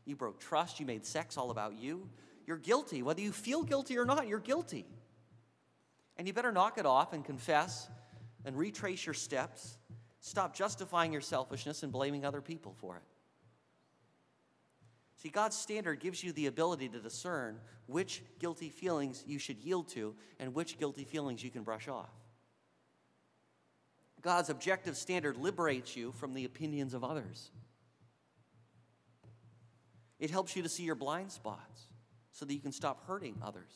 you 0.06 0.16
broke 0.16 0.40
trust, 0.40 0.80
you 0.80 0.86
made 0.86 1.06
sex 1.06 1.38
all 1.38 1.52
about 1.52 1.78
you. 1.78 2.10
You're 2.48 2.58
guilty. 2.58 3.04
Whether 3.04 3.22
you 3.22 3.34
feel 3.34 3.64
guilty 3.64 3.98
or 3.98 4.06
not, 4.06 4.28
you're 4.28 4.40
guilty. 4.40 4.86
And 6.18 6.28
you 6.28 6.34
better 6.34 6.52
knock 6.52 6.78
it 6.78 6.86
off 6.86 7.14
and 7.14 7.24
confess 7.24 7.90
and 8.46 8.58
retrace 8.58 9.06
your 9.06 9.14
steps. 9.14 9.78
Stop 10.20 10.56
justifying 10.56 11.12
your 11.12 11.22
selfishness 11.22 11.84
and 11.84 11.92
blaming 11.92 12.26
other 12.26 12.42
people 12.42 12.74
for 12.80 12.96
it. 12.98 13.04
See, 15.18 15.30
God's 15.30 15.58
standard 15.58 16.00
gives 16.00 16.24
you 16.24 16.32
the 16.32 16.46
ability 16.46 16.90
to 16.90 17.00
discern 17.00 17.60
which 17.88 18.24
guilty 18.40 18.70
feelings 18.70 19.24
you 19.26 19.40
should 19.40 19.58
yield 19.58 19.90
to 19.90 20.16
and 20.40 20.54
which 20.54 20.78
guilty 20.78 21.04
feelings 21.04 21.44
you 21.44 21.50
can 21.50 21.64
brush 21.64 21.88
off. 21.88 22.12
God's 24.22 24.50
objective 24.50 24.98
standard 24.98 25.38
liberates 25.38 25.96
you 25.96 26.12
from 26.12 26.34
the 26.34 26.46
opinions 26.46 26.94
of 26.94 27.04
others. 27.04 27.52
It 30.20 30.32
helps 30.32 30.56
you 30.56 30.64
to 30.64 30.70
see 30.70 30.84
your 30.84 30.96
blind 30.96 31.32
spots 31.32 31.84
so 32.32 32.46
that 32.46 32.54
you 32.54 32.60
can 32.60 32.72
stop 32.72 33.06
hurting 33.06 33.36
others. 33.44 33.72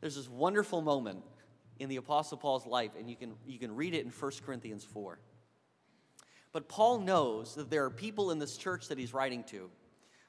There's 0.00 0.16
this 0.16 0.28
wonderful 0.28 0.80
moment 0.82 1.22
in 1.78 1.88
the 1.88 1.96
Apostle 1.96 2.38
Paul's 2.38 2.66
life, 2.66 2.92
and 2.98 3.08
you 3.08 3.16
can, 3.16 3.34
you 3.46 3.58
can 3.58 3.74
read 3.74 3.94
it 3.94 4.04
in 4.04 4.10
1 4.10 4.32
Corinthians 4.44 4.84
4. 4.84 5.18
But 6.52 6.68
Paul 6.68 7.00
knows 7.00 7.54
that 7.54 7.70
there 7.70 7.84
are 7.84 7.90
people 7.90 8.30
in 8.30 8.38
this 8.38 8.56
church 8.56 8.88
that 8.88 8.98
he's 8.98 9.14
writing 9.14 9.44
to 9.44 9.70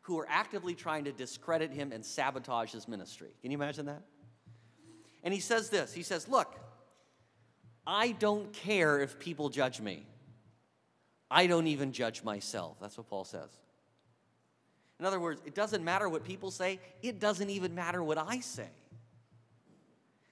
who 0.03 0.19
are 0.19 0.27
actively 0.29 0.75
trying 0.75 1.05
to 1.05 1.11
discredit 1.11 1.71
him 1.71 1.91
and 1.91 2.05
sabotage 2.05 2.71
his 2.71 2.87
ministry. 2.87 3.35
Can 3.41 3.51
you 3.51 3.57
imagine 3.57 3.85
that? 3.85 4.01
And 5.23 5.33
he 5.33 5.39
says 5.39 5.69
this 5.69 5.93
He 5.93 6.03
says, 6.03 6.27
Look, 6.27 6.59
I 7.85 8.11
don't 8.11 8.51
care 8.53 8.99
if 8.99 9.19
people 9.19 9.49
judge 9.49 9.79
me. 9.79 10.05
I 11.29 11.47
don't 11.47 11.67
even 11.67 11.93
judge 11.93 12.23
myself. 12.23 12.77
That's 12.81 12.97
what 12.97 13.07
Paul 13.07 13.23
says. 13.23 13.49
In 14.99 15.05
other 15.05 15.19
words, 15.19 15.41
it 15.45 15.55
doesn't 15.55 15.83
matter 15.83 16.07
what 16.09 16.23
people 16.23 16.51
say, 16.51 16.79
it 17.01 17.19
doesn't 17.19 17.49
even 17.49 17.73
matter 17.73 18.03
what 18.03 18.17
I 18.17 18.39
say. 18.39 18.69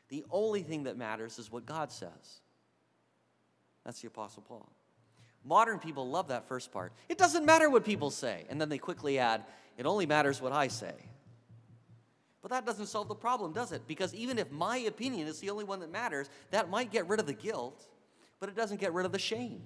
The 0.10 0.26
only 0.32 0.64
thing 0.64 0.84
that 0.84 0.98
matters 0.98 1.40
is 1.40 1.52
what 1.52 1.66
God 1.66 1.92
says. 1.92 2.42
That's 3.86 4.02
the 4.02 4.08
Apostle 4.08 4.44
Paul. 4.48 4.70
Modern 5.46 5.80
people 5.80 6.10
love 6.10 6.28
that 6.28 6.48
first 6.48 6.72
part. 6.72 6.92
It 7.08 7.18
doesn't 7.18 7.46
matter 7.46 7.70
what 7.70 7.86
people 7.86 8.12
say. 8.12 8.46
And 8.50 8.60
then 8.60 8.70
they 8.70 8.78
quickly 8.78 9.20
add, 9.20 9.44
it 9.78 9.86
only 9.86 10.06
matters 10.06 10.42
what 10.42 10.52
I 10.52 10.68
say. 10.68 10.94
But 12.42 12.52
that 12.52 12.66
doesn't 12.66 12.88
solve 12.88 13.08
the 13.08 13.16
problem, 13.16 13.54
does 13.54 13.72
it? 13.72 13.84
Because 13.88 14.14
even 14.14 14.38
if 14.38 14.52
my 14.52 14.78
opinion 14.78 15.28
is 15.28 15.40
the 15.40 15.50
only 15.50 15.64
one 15.64 15.80
that 15.82 15.92
matters, 15.92 16.30
that 16.52 16.70
might 16.70 16.92
get 16.92 17.08
rid 17.08 17.20
of 17.20 17.26
the 17.26 17.34
guilt, 17.34 17.88
but 18.40 18.50
it 18.50 18.56
doesn't 18.56 18.80
get 18.80 18.94
rid 18.94 19.06
of 19.06 19.12
the 19.12 19.20
shame. 19.20 19.64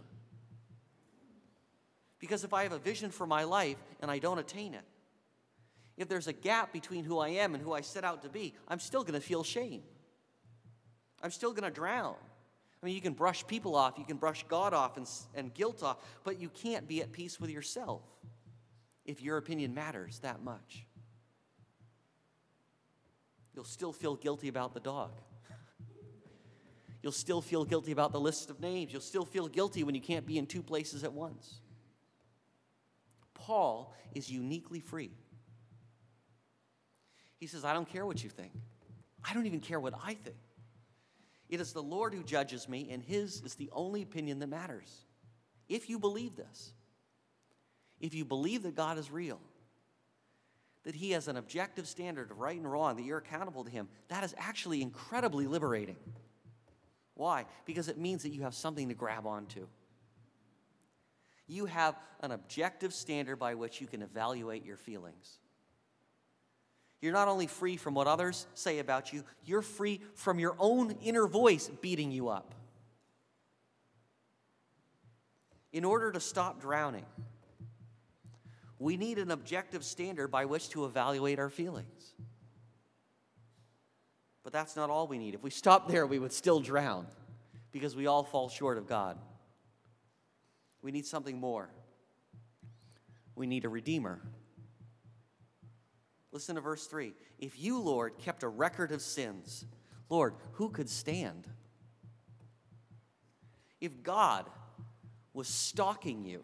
Because 2.19 2.43
if 2.43 2.53
I 2.53 2.63
have 2.63 2.71
a 2.71 2.79
vision 2.79 3.11
for 3.11 3.27
my 3.27 3.43
life 3.43 3.77
and 3.99 4.09
I 4.09 4.19
don't 4.19 4.39
attain 4.39 4.73
it, 4.73 4.85
if 5.97 6.07
there's 6.07 6.27
a 6.27 6.33
gap 6.33 6.73
between 6.73 7.03
who 7.03 7.19
I 7.19 7.29
am 7.29 7.53
and 7.53 7.63
who 7.63 7.73
I 7.73 7.81
set 7.81 8.03
out 8.03 8.23
to 8.23 8.29
be, 8.29 8.55
I'm 8.67 8.79
still 8.79 9.03
going 9.03 9.19
to 9.19 9.25
feel 9.25 9.43
shame. 9.43 9.83
I'm 11.23 11.31
still 11.31 11.53
going 11.53 11.63
to 11.63 11.71
drown. 11.71 12.15
I 12.81 12.85
mean, 12.85 12.95
you 12.95 13.01
can 13.01 13.13
brush 13.13 13.47
people 13.47 13.75
off, 13.75 13.97
you 13.97 14.03
can 14.03 14.17
brush 14.17 14.43
God 14.49 14.73
off 14.73 14.97
and, 14.97 15.09
and 15.33 15.53
guilt 15.53 15.81
off, 15.81 15.97
but 16.25 16.39
you 16.39 16.49
can't 16.49 16.85
be 16.85 17.01
at 17.01 17.13
peace 17.13 17.39
with 17.39 17.49
yourself 17.49 18.01
if 19.05 19.21
your 19.21 19.37
opinion 19.37 19.73
matters 19.73 20.19
that 20.19 20.43
much. 20.43 20.85
You'll 23.55 23.63
still 23.63 23.93
feel 23.93 24.15
guilty 24.15 24.49
about 24.49 24.73
the 24.73 24.81
dog. 24.81 25.11
You'll 27.01 27.13
still 27.13 27.39
feel 27.39 27.63
guilty 27.63 27.93
about 27.93 28.11
the 28.11 28.19
list 28.19 28.49
of 28.49 28.59
names. 28.59 28.91
You'll 28.91 29.01
still 29.01 29.25
feel 29.25 29.47
guilty 29.47 29.83
when 29.83 29.95
you 29.95 30.01
can't 30.01 30.25
be 30.25 30.37
in 30.37 30.45
two 30.45 30.63
places 30.63 31.05
at 31.05 31.13
once. 31.13 31.61
Paul 33.33 33.93
is 34.13 34.29
uniquely 34.29 34.79
free. 34.79 35.11
He 37.39 37.47
says, 37.47 37.63
I 37.63 37.73
don't 37.73 37.87
care 37.87 38.05
what 38.05 38.23
you 38.23 38.29
think. 38.29 38.51
I 39.23 39.33
don't 39.33 39.45
even 39.45 39.59
care 39.59 39.79
what 39.79 39.93
I 40.03 40.15
think. 40.15 40.35
It 41.53 41.61
is 41.61 41.71
the 41.71 41.83
Lord 41.83 42.15
who 42.15 42.23
judges 42.23 42.67
me, 42.67 42.87
and 42.89 43.03
His 43.03 43.43
is 43.45 43.53
the 43.53 43.69
only 43.73 44.01
opinion 44.01 44.39
that 44.39 44.47
matters. 44.47 45.05
If 45.69 45.87
you 45.87 45.99
believe 45.99 46.35
this, 46.35 46.73
if 48.01 48.15
you 48.15 48.25
believe 48.25 48.63
that 48.63 48.73
God 48.73 48.97
is 48.97 49.11
real, 49.11 49.39
that 50.81 50.95
He 50.95 51.11
has 51.11 51.27
an 51.27 51.37
objective 51.37 51.87
standard 51.87 52.31
of 52.31 52.39
right 52.39 52.57
and 52.57 52.69
wrong, 52.69 52.95
that 52.95 53.03
you're 53.03 53.19
accountable 53.19 53.63
to 53.65 53.69
Him, 53.69 53.87
that 54.07 54.23
is 54.23 54.33
actually 54.35 54.81
incredibly 54.81 55.45
liberating. 55.45 55.97
Why? 57.13 57.45
Because 57.65 57.87
it 57.87 57.99
means 57.99 58.23
that 58.23 58.33
you 58.33 58.41
have 58.41 58.55
something 58.55 58.87
to 58.89 58.95
grab 58.95 59.27
onto. 59.27 59.67
You 61.45 61.67
have 61.67 61.99
an 62.21 62.31
objective 62.31 62.95
standard 62.95 63.35
by 63.35 63.53
which 63.53 63.79
you 63.79 63.85
can 63.85 64.01
evaluate 64.01 64.65
your 64.65 64.77
feelings. 64.77 65.37
You're 67.03 67.11
not 67.11 67.27
only 67.27 67.47
free 67.47 67.75
from 67.75 67.95
what 67.95 68.07
others 68.07 68.47
say 68.53 68.79
about 68.79 69.11
you, 69.11 69.25
you're 69.43 69.61
free 69.61 69.99
from 70.15 70.39
your 70.39 70.55
own 70.57 70.95
inner 71.03 71.27
voice 71.27 71.69
beating 71.81 72.13
you 72.13 72.29
up. 72.29 72.55
In 75.73 75.83
order 75.83 76.13
to 76.13 76.21
stop 76.21 76.61
drowning, 76.61 77.03
we 78.79 78.95
need 78.95 79.17
an 79.17 79.31
objective 79.31 79.83
standard 79.83 80.29
by 80.29 80.45
which 80.45 80.69
to 80.69 80.85
evaluate 80.85 81.39
our 81.39 81.49
feelings. 81.49 82.13
But 84.45 84.53
that's 84.53 84.77
not 84.77 84.89
all 84.89 85.05
we 85.05 85.17
need. 85.17 85.33
If 85.33 85.43
we 85.43 85.49
stopped 85.49 85.89
there, 85.89 86.07
we 86.07 86.19
would 86.19 86.31
still 86.31 86.61
drown 86.61 87.05
because 87.73 87.97
we 87.97 88.07
all 88.07 88.23
fall 88.23 88.47
short 88.47 88.77
of 88.77 88.87
God. 88.87 89.17
We 90.81 90.93
need 90.93 91.05
something 91.05 91.37
more. 91.37 91.67
We 93.35 93.45
need 93.45 93.65
a 93.65 93.69
redeemer. 93.69 94.21
Listen 96.33 96.55
to 96.55 96.61
verse 96.61 96.87
3. 96.87 97.13
If 97.37 97.59
you, 97.59 97.79
Lord, 97.79 98.17
kept 98.17 98.41
a 98.41 98.47
record 98.47 98.91
of 98.91 99.01
sins, 99.01 99.65
Lord, 100.09 100.33
who 100.53 100.69
could 100.69 100.89
stand? 100.89 101.47
If 103.79 104.01
God 104.01 104.49
was 105.33 105.47
stalking 105.47 106.25
you 106.25 106.43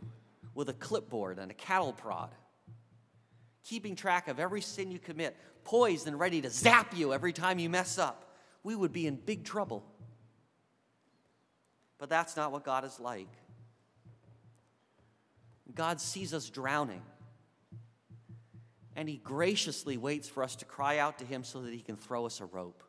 with 0.53 0.69
a 0.69 0.74
clipboard 0.74 1.39
and 1.39 1.50
a 1.50 1.55
cattle 1.55 1.91
prod, 1.91 2.29
keeping 3.63 3.96
track 3.96 4.27
of 4.27 4.39
every 4.39 4.62
sin 4.62 4.91
you 4.91 5.00
commit, 5.00 5.36
poised 5.63 6.08
and 6.08 6.19
ready 6.19 6.39
to 6.41 6.51
zap 6.51 6.96
you 6.96 7.12
every 7.12 7.34
time 7.34 7.58
you 7.58 7.69
mess 7.69 7.98
up, 7.98 8.36
we 8.63 8.75
would 8.75 8.93
be 8.93 9.08
in 9.08 9.15
big 9.15 9.43
trouble. 9.43 9.84
But 11.98 12.10
that's 12.10 12.38
not 12.38 12.51
what 12.51 12.63
God 12.63 12.86
is 12.86 13.00
like. 13.00 13.29
God 15.74 16.00
sees 16.00 16.34
us 16.34 16.50
drowning 16.50 17.01
and 19.00 19.08
he 19.08 19.15
graciously 19.15 19.96
waits 19.96 20.27
for 20.27 20.44
us 20.44 20.58
to 20.58 20.65
cry 20.65 20.98
out 20.98 21.20
to 21.20 21.24
him 21.24 21.46
so 21.46 21.62
that 21.62 21.72
he 21.72 21.79
can 21.79 21.96
throw 21.96 22.25
us 22.25 22.41
a 22.41 22.46
rope. 22.46 22.84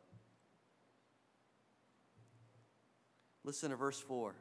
Listen 3.45 3.69
to 3.69 3.77
verse 3.77 3.97
4. 3.97 4.35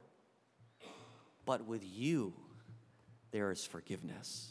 But 1.47 1.65
with 1.67 1.85
you, 1.85 2.33
there 3.31 3.53
is 3.53 3.65
forgiveness. 3.65 4.51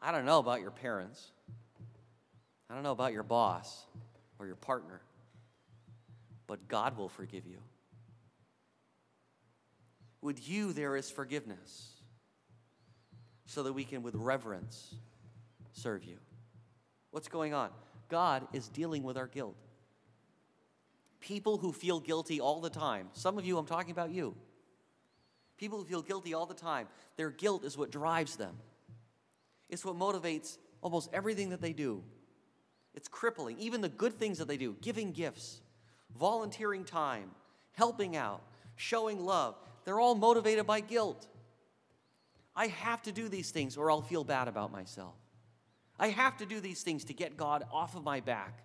I 0.00 0.10
don't 0.10 0.24
know 0.24 0.38
about 0.38 0.62
your 0.62 0.70
parents. 0.70 1.32
I 2.70 2.74
don't 2.74 2.82
know 2.82 2.92
about 2.92 3.12
your 3.12 3.24
boss 3.24 3.84
or 4.38 4.46
your 4.46 4.56
partner, 4.56 5.02
but 6.46 6.66
God 6.66 6.96
will 6.96 7.10
forgive 7.10 7.46
you. 7.46 7.58
With 10.22 10.48
you, 10.48 10.72
there 10.72 10.96
is 10.96 11.10
forgiveness 11.10 11.95
so 13.46 13.62
that 13.62 13.72
we 13.72 13.84
can, 13.84 14.02
with 14.02 14.14
reverence, 14.14 14.94
serve 15.72 16.04
you. 16.04 16.18
What's 17.10 17.28
going 17.28 17.54
on? 17.54 17.70
God 18.08 18.46
is 18.52 18.68
dealing 18.68 19.02
with 19.02 19.16
our 19.16 19.26
guilt. 19.26 19.56
People 21.20 21.56
who 21.56 21.72
feel 21.72 21.98
guilty 21.98 22.40
all 22.40 22.60
the 22.60 22.70
time, 22.70 23.08
some 23.12 23.38
of 23.38 23.44
you, 23.44 23.58
I'm 23.58 23.66
talking 23.66 23.90
about 23.90 24.10
you. 24.10 24.36
People 25.56 25.78
who 25.78 25.84
feel 25.84 26.02
guilty 26.02 26.34
all 26.34 26.46
the 26.46 26.54
time, 26.54 26.86
their 27.16 27.30
guilt 27.30 27.64
is 27.64 27.78
what 27.78 27.90
drives 27.90 28.36
them. 28.36 28.56
It's 29.68 29.84
what 29.84 29.96
motivates 29.96 30.58
almost 30.82 31.10
everything 31.12 31.50
that 31.50 31.60
they 31.60 31.72
do. 31.72 32.02
It's 32.94 33.08
crippling. 33.08 33.58
Even 33.58 33.80
the 33.80 33.88
good 33.88 34.14
things 34.14 34.38
that 34.38 34.48
they 34.48 34.56
do, 34.56 34.76
giving 34.80 35.12
gifts, 35.12 35.60
volunteering 36.18 36.84
time, 36.84 37.30
helping 37.72 38.16
out, 38.16 38.42
showing 38.76 39.24
love, 39.24 39.56
they're 39.84 40.00
all 40.00 40.14
motivated 40.14 40.66
by 40.66 40.80
guilt. 40.80 41.26
I 42.56 42.68
have 42.68 43.02
to 43.02 43.12
do 43.12 43.28
these 43.28 43.50
things 43.50 43.76
or 43.76 43.90
I'll 43.90 44.00
feel 44.00 44.24
bad 44.24 44.48
about 44.48 44.72
myself. 44.72 45.14
I 45.98 46.08
have 46.08 46.38
to 46.38 46.46
do 46.46 46.58
these 46.60 46.82
things 46.82 47.04
to 47.04 47.14
get 47.14 47.36
God 47.36 47.64
off 47.70 47.94
of 47.94 48.02
my 48.02 48.20
back. 48.20 48.62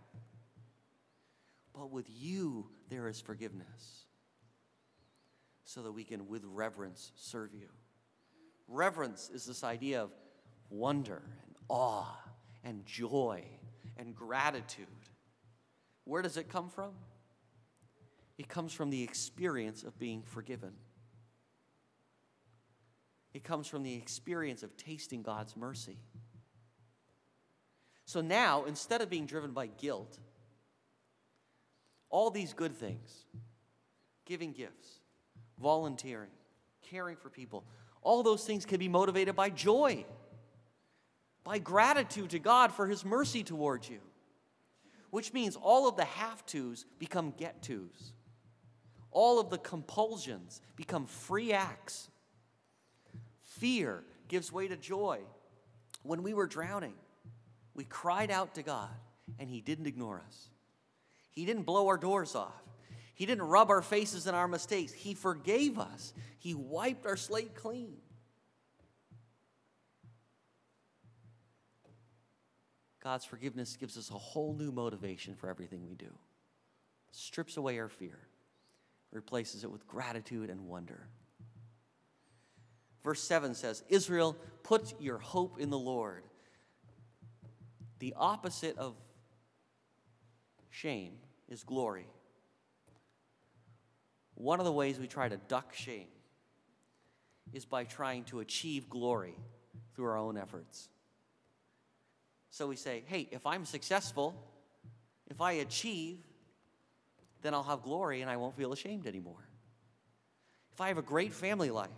But 1.73 1.91
with 1.91 2.07
you, 2.09 2.67
there 2.89 3.07
is 3.07 3.19
forgiveness 3.19 4.05
so 5.63 5.83
that 5.83 5.91
we 5.91 6.03
can, 6.03 6.27
with 6.27 6.43
reverence, 6.45 7.11
serve 7.15 7.53
you. 7.53 7.69
Reverence 8.67 9.29
is 9.33 9.45
this 9.45 9.63
idea 9.63 10.01
of 10.03 10.11
wonder 10.69 11.21
and 11.45 11.55
awe 11.69 12.17
and 12.63 12.85
joy 12.85 13.43
and 13.97 14.15
gratitude. 14.15 14.87
Where 16.05 16.21
does 16.21 16.37
it 16.37 16.49
come 16.49 16.69
from? 16.69 16.91
It 18.37 18.49
comes 18.49 18.73
from 18.73 18.89
the 18.89 19.03
experience 19.03 19.83
of 19.83 19.97
being 19.99 20.23
forgiven. 20.23 20.73
It 23.33 23.43
comes 23.43 23.67
from 23.67 23.83
the 23.83 23.93
experience 23.93 24.63
of 24.63 24.75
tasting 24.75 25.21
God's 25.21 25.55
mercy. 25.55 25.97
So 28.05 28.19
now, 28.19 28.65
instead 28.65 29.01
of 29.01 29.09
being 29.09 29.25
driven 29.25 29.51
by 29.51 29.67
guilt, 29.67 30.19
all 32.09 32.29
these 32.29 32.51
good 32.53 32.75
things, 32.75 33.25
giving 34.25 34.51
gifts, 34.51 34.99
volunteering, 35.61 36.29
caring 36.81 37.15
for 37.15 37.29
people, 37.29 37.63
all 38.01 38.21
those 38.21 38.43
things 38.43 38.65
can 38.65 38.79
be 38.79 38.89
motivated 38.89 39.35
by 39.35 39.49
joy, 39.49 40.05
by 41.45 41.57
gratitude 41.57 42.31
to 42.31 42.39
God 42.39 42.73
for 42.73 42.85
His 42.85 43.05
mercy 43.05 43.43
towards 43.43 43.89
you, 43.89 43.99
which 45.09 45.31
means 45.31 45.55
all 45.55 45.87
of 45.87 45.95
the 45.95 46.03
have 46.05 46.45
tos 46.45 46.85
become 46.99 47.33
get 47.37 47.61
tos. 47.61 48.13
All 49.11 49.39
of 49.39 49.49
the 49.49 49.57
compulsions 49.57 50.61
become 50.75 51.05
free 51.05 51.53
acts 51.53 52.09
Fear 53.61 54.03
gives 54.27 54.51
way 54.51 54.67
to 54.67 54.75
joy. 54.75 55.19
When 56.01 56.23
we 56.23 56.33
were 56.33 56.47
drowning, 56.47 56.95
we 57.75 57.83
cried 57.83 58.31
out 58.31 58.55
to 58.55 58.63
God, 58.63 58.89
and 59.37 59.47
He 59.47 59.61
didn't 59.61 59.85
ignore 59.85 60.19
us. 60.25 60.49
He 61.29 61.45
didn't 61.45 61.61
blow 61.61 61.87
our 61.87 61.97
doors 61.97 62.33
off. 62.33 62.59
He 63.13 63.27
didn't 63.27 63.43
rub 63.43 63.69
our 63.69 63.83
faces 63.83 64.25
in 64.25 64.33
our 64.33 64.47
mistakes. 64.47 64.91
He 64.91 65.13
forgave 65.13 65.77
us. 65.77 66.11
He 66.39 66.55
wiped 66.55 67.05
our 67.05 67.15
slate 67.15 67.53
clean. 67.53 67.97
God's 73.03 73.25
forgiveness 73.25 73.75
gives 73.75 73.95
us 73.95 74.09
a 74.09 74.15
whole 74.15 74.55
new 74.55 74.71
motivation 74.71 75.35
for 75.35 75.51
everything 75.51 75.87
we 75.87 75.93
do. 75.93 76.11
Strips 77.11 77.57
away 77.57 77.77
our 77.77 77.89
fear, 77.89 78.17
replaces 79.11 79.63
it 79.63 79.69
with 79.69 79.85
gratitude 79.85 80.49
and 80.49 80.67
wonder. 80.67 81.07
Verse 83.03 83.21
7 83.21 83.55
says, 83.55 83.83
Israel, 83.89 84.35
put 84.63 84.99
your 84.99 85.17
hope 85.17 85.59
in 85.59 85.69
the 85.69 85.79
Lord. 85.79 86.23
The 87.99 88.13
opposite 88.17 88.77
of 88.77 88.95
shame 90.69 91.13
is 91.49 91.63
glory. 91.63 92.07
One 94.35 94.59
of 94.59 94.65
the 94.65 94.71
ways 94.71 94.99
we 94.99 95.07
try 95.07 95.29
to 95.29 95.37
duck 95.37 95.73
shame 95.73 96.07
is 97.53 97.65
by 97.65 97.83
trying 97.83 98.23
to 98.25 98.39
achieve 98.39 98.89
glory 98.89 99.35
through 99.93 100.05
our 100.05 100.17
own 100.17 100.37
efforts. 100.37 100.89
So 102.49 102.67
we 102.67 102.75
say, 102.75 103.03
hey, 103.05 103.27
if 103.31 103.45
I'm 103.45 103.65
successful, 103.65 104.35
if 105.29 105.41
I 105.41 105.53
achieve, 105.53 106.17
then 107.41 107.53
I'll 107.53 107.63
have 107.63 107.81
glory 107.81 108.21
and 108.21 108.29
I 108.29 108.37
won't 108.37 108.55
feel 108.55 108.73
ashamed 108.73 109.07
anymore. 109.07 109.47
If 110.73 110.81
I 110.81 110.87
have 110.87 110.97
a 110.97 111.03
great 111.03 111.33
family 111.33 111.69
life, 111.69 111.89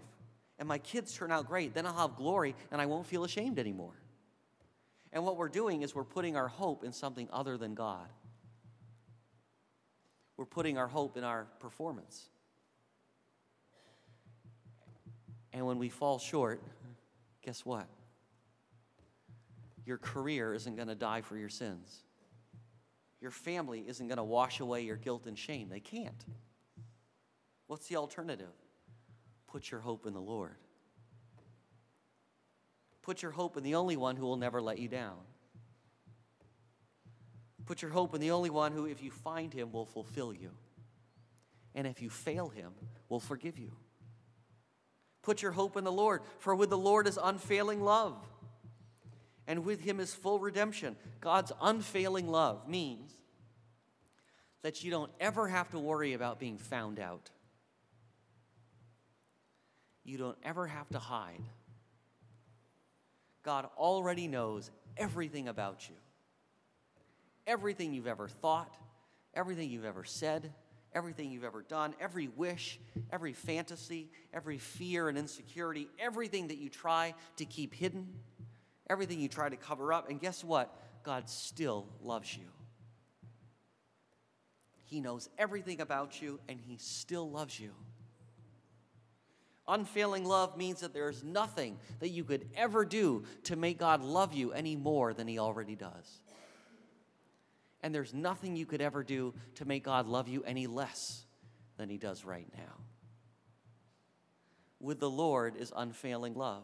and 0.59 0.67
my 0.67 0.77
kids 0.77 1.13
turn 1.13 1.31
out 1.31 1.47
great, 1.47 1.73
then 1.73 1.85
I'll 1.85 1.97
have 1.97 2.15
glory 2.15 2.55
and 2.71 2.79
I 2.79 2.85
won't 2.85 3.07
feel 3.07 3.23
ashamed 3.23 3.59
anymore. 3.59 3.93
And 5.11 5.23
what 5.25 5.37
we're 5.37 5.49
doing 5.49 5.81
is 5.81 5.93
we're 5.93 6.03
putting 6.03 6.35
our 6.35 6.47
hope 6.47 6.83
in 6.83 6.91
something 6.91 7.27
other 7.31 7.57
than 7.57 7.75
God. 7.75 8.07
We're 10.37 10.45
putting 10.45 10.77
our 10.77 10.87
hope 10.87 11.17
in 11.17 11.23
our 11.23 11.45
performance. 11.59 12.29
And 15.53 15.65
when 15.67 15.77
we 15.77 15.89
fall 15.89 16.17
short, 16.17 16.61
guess 17.43 17.63
what? 17.63 17.87
Your 19.85 19.97
career 19.97 20.53
isn't 20.55 20.75
going 20.75 20.87
to 20.87 20.95
die 20.95 21.21
for 21.21 21.37
your 21.37 21.49
sins. 21.49 22.03
your 23.23 23.31
family 23.31 23.85
isn't 23.87 24.07
going 24.07 24.17
to 24.17 24.23
wash 24.23 24.59
away 24.59 24.81
your 24.81 24.97
guilt 24.97 25.27
and 25.27 25.39
shame. 25.39 25.69
They 25.69 25.79
can't. 25.79 26.25
What's 27.67 27.87
the 27.87 27.95
alternative? 27.95 28.51
Put 29.53 29.69
your 29.69 29.81
hope 29.81 30.07
in 30.07 30.13
the 30.13 30.19
Lord. 30.19 30.55
Put 33.03 33.21
your 33.21 33.29
hope 33.29 33.55
in 33.55 33.61
the 33.61 33.75
only 33.75 33.95
one 33.95 34.15
who 34.15 34.25
will 34.25 34.35
never 34.35 34.59
let 34.59 34.79
you 34.79 34.87
down. 34.87 35.19
Put 37.67 37.83
your 37.83 37.91
hope 37.91 38.15
in 38.15 38.19
the 38.19 38.31
only 38.31 38.49
one 38.49 38.71
who, 38.71 38.85
if 38.85 39.03
you 39.03 39.11
find 39.11 39.53
him, 39.53 39.71
will 39.71 39.85
fulfill 39.85 40.33
you. 40.33 40.49
And 41.75 41.85
if 41.85 42.01
you 42.01 42.09
fail 42.09 42.49
him, 42.49 42.71
will 43.09 43.19
forgive 43.19 43.59
you. 43.59 43.73
Put 45.21 45.43
your 45.43 45.51
hope 45.51 45.77
in 45.77 45.83
the 45.83 45.91
Lord, 45.91 46.21
for 46.39 46.55
with 46.55 46.71
the 46.71 46.77
Lord 46.77 47.07
is 47.07 47.19
unfailing 47.21 47.83
love, 47.83 48.17
and 49.45 49.63
with 49.63 49.81
him 49.81 49.99
is 49.99 50.15
full 50.15 50.39
redemption. 50.39 50.95
God's 51.21 51.51
unfailing 51.61 52.27
love 52.27 52.67
means 52.67 53.11
that 54.63 54.83
you 54.83 54.89
don't 54.89 55.11
ever 55.19 55.47
have 55.47 55.69
to 55.69 55.79
worry 55.79 56.13
about 56.13 56.39
being 56.39 56.57
found 56.57 56.99
out. 56.99 57.29
You 60.03 60.17
don't 60.17 60.37
ever 60.43 60.67
have 60.67 60.89
to 60.89 60.99
hide. 60.99 61.41
God 63.43 63.67
already 63.77 64.27
knows 64.27 64.71
everything 64.97 65.47
about 65.47 65.87
you. 65.89 65.95
Everything 67.45 67.93
you've 67.93 68.07
ever 68.07 68.27
thought, 68.27 68.75
everything 69.33 69.69
you've 69.69 69.85
ever 69.85 70.03
said, 70.03 70.53
everything 70.93 71.31
you've 71.31 71.43
ever 71.43 71.61
done, 71.61 71.93
every 71.99 72.27
wish, 72.27 72.79
every 73.11 73.33
fantasy, 73.33 74.09
every 74.33 74.57
fear 74.57 75.09
and 75.09 75.17
insecurity, 75.17 75.87
everything 75.99 76.47
that 76.47 76.57
you 76.57 76.69
try 76.69 77.13
to 77.37 77.45
keep 77.45 77.73
hidden, 77.73 78.07
everything 78.89 79.19
you 79.19 79.27
try 79.27 79.49
to 79.49 79.57
cover 79.57 79.91
up. 79.91 80.09
And 80.09 80.19
guess 80.19 80.43
what? 80.43 80.73
God 81.03 81.29
still 81.29 81.87
loves 82.01 82.35
you. 82.37 82.45
He 84.85 85.01
knows 85.01 85.27
everything 85.37 85.81
about 85.81 86.21
you, 86.21 86.39
and 86.47 86.59
He 86.59 86.77
still 86.77 87.29
loves 87.29 87.59
you. 87.59 87.71
Unfailing 89.67 90.25
love 90.25 90.57
means 90.57 90.81
that 90.81 90.93
there 90.93 91.09
is 91.09 91.23
nothing 91.23 91.77
that 91.99 92.09
you 92.09 92.23
could 92.23 92.49
ever 92.55 92.83
do 92.83 93.23
to 93.43 93.55
make 93.55 93.77
God 93.77 94.01
love 94.01 94.33
you 94.33 94.51
any 94.51 94.75
more 94.75 95.13
than 95.13 95.27
He 95.27 95.39
already 95.39 95.75
does. 95.75 96.21
And 97.81 97.95
there's 97.95 98.13
nothing 98.13 98.55
you 98.55 98.65
could 98.65 98.81
ever 98.81 99.03
do 99.03 99.33
to 99.55 99.65
make 99.65 99.83
God 99.83 100.07
love 100.07 100.27
you 100.27 100.43
any 100.43 100.67
less 100.67 101.25
than 101.77 101.89
He 101.89 101.97
does 101.97 102.25
right 102.25 102.47
now. 102.57 102.73
With 104.79 104.99
the 104.99 105.09
Lord 105.09 105.55
is 105.55 105.71
unfailing 105.75 106.33
love. 106.33 106.63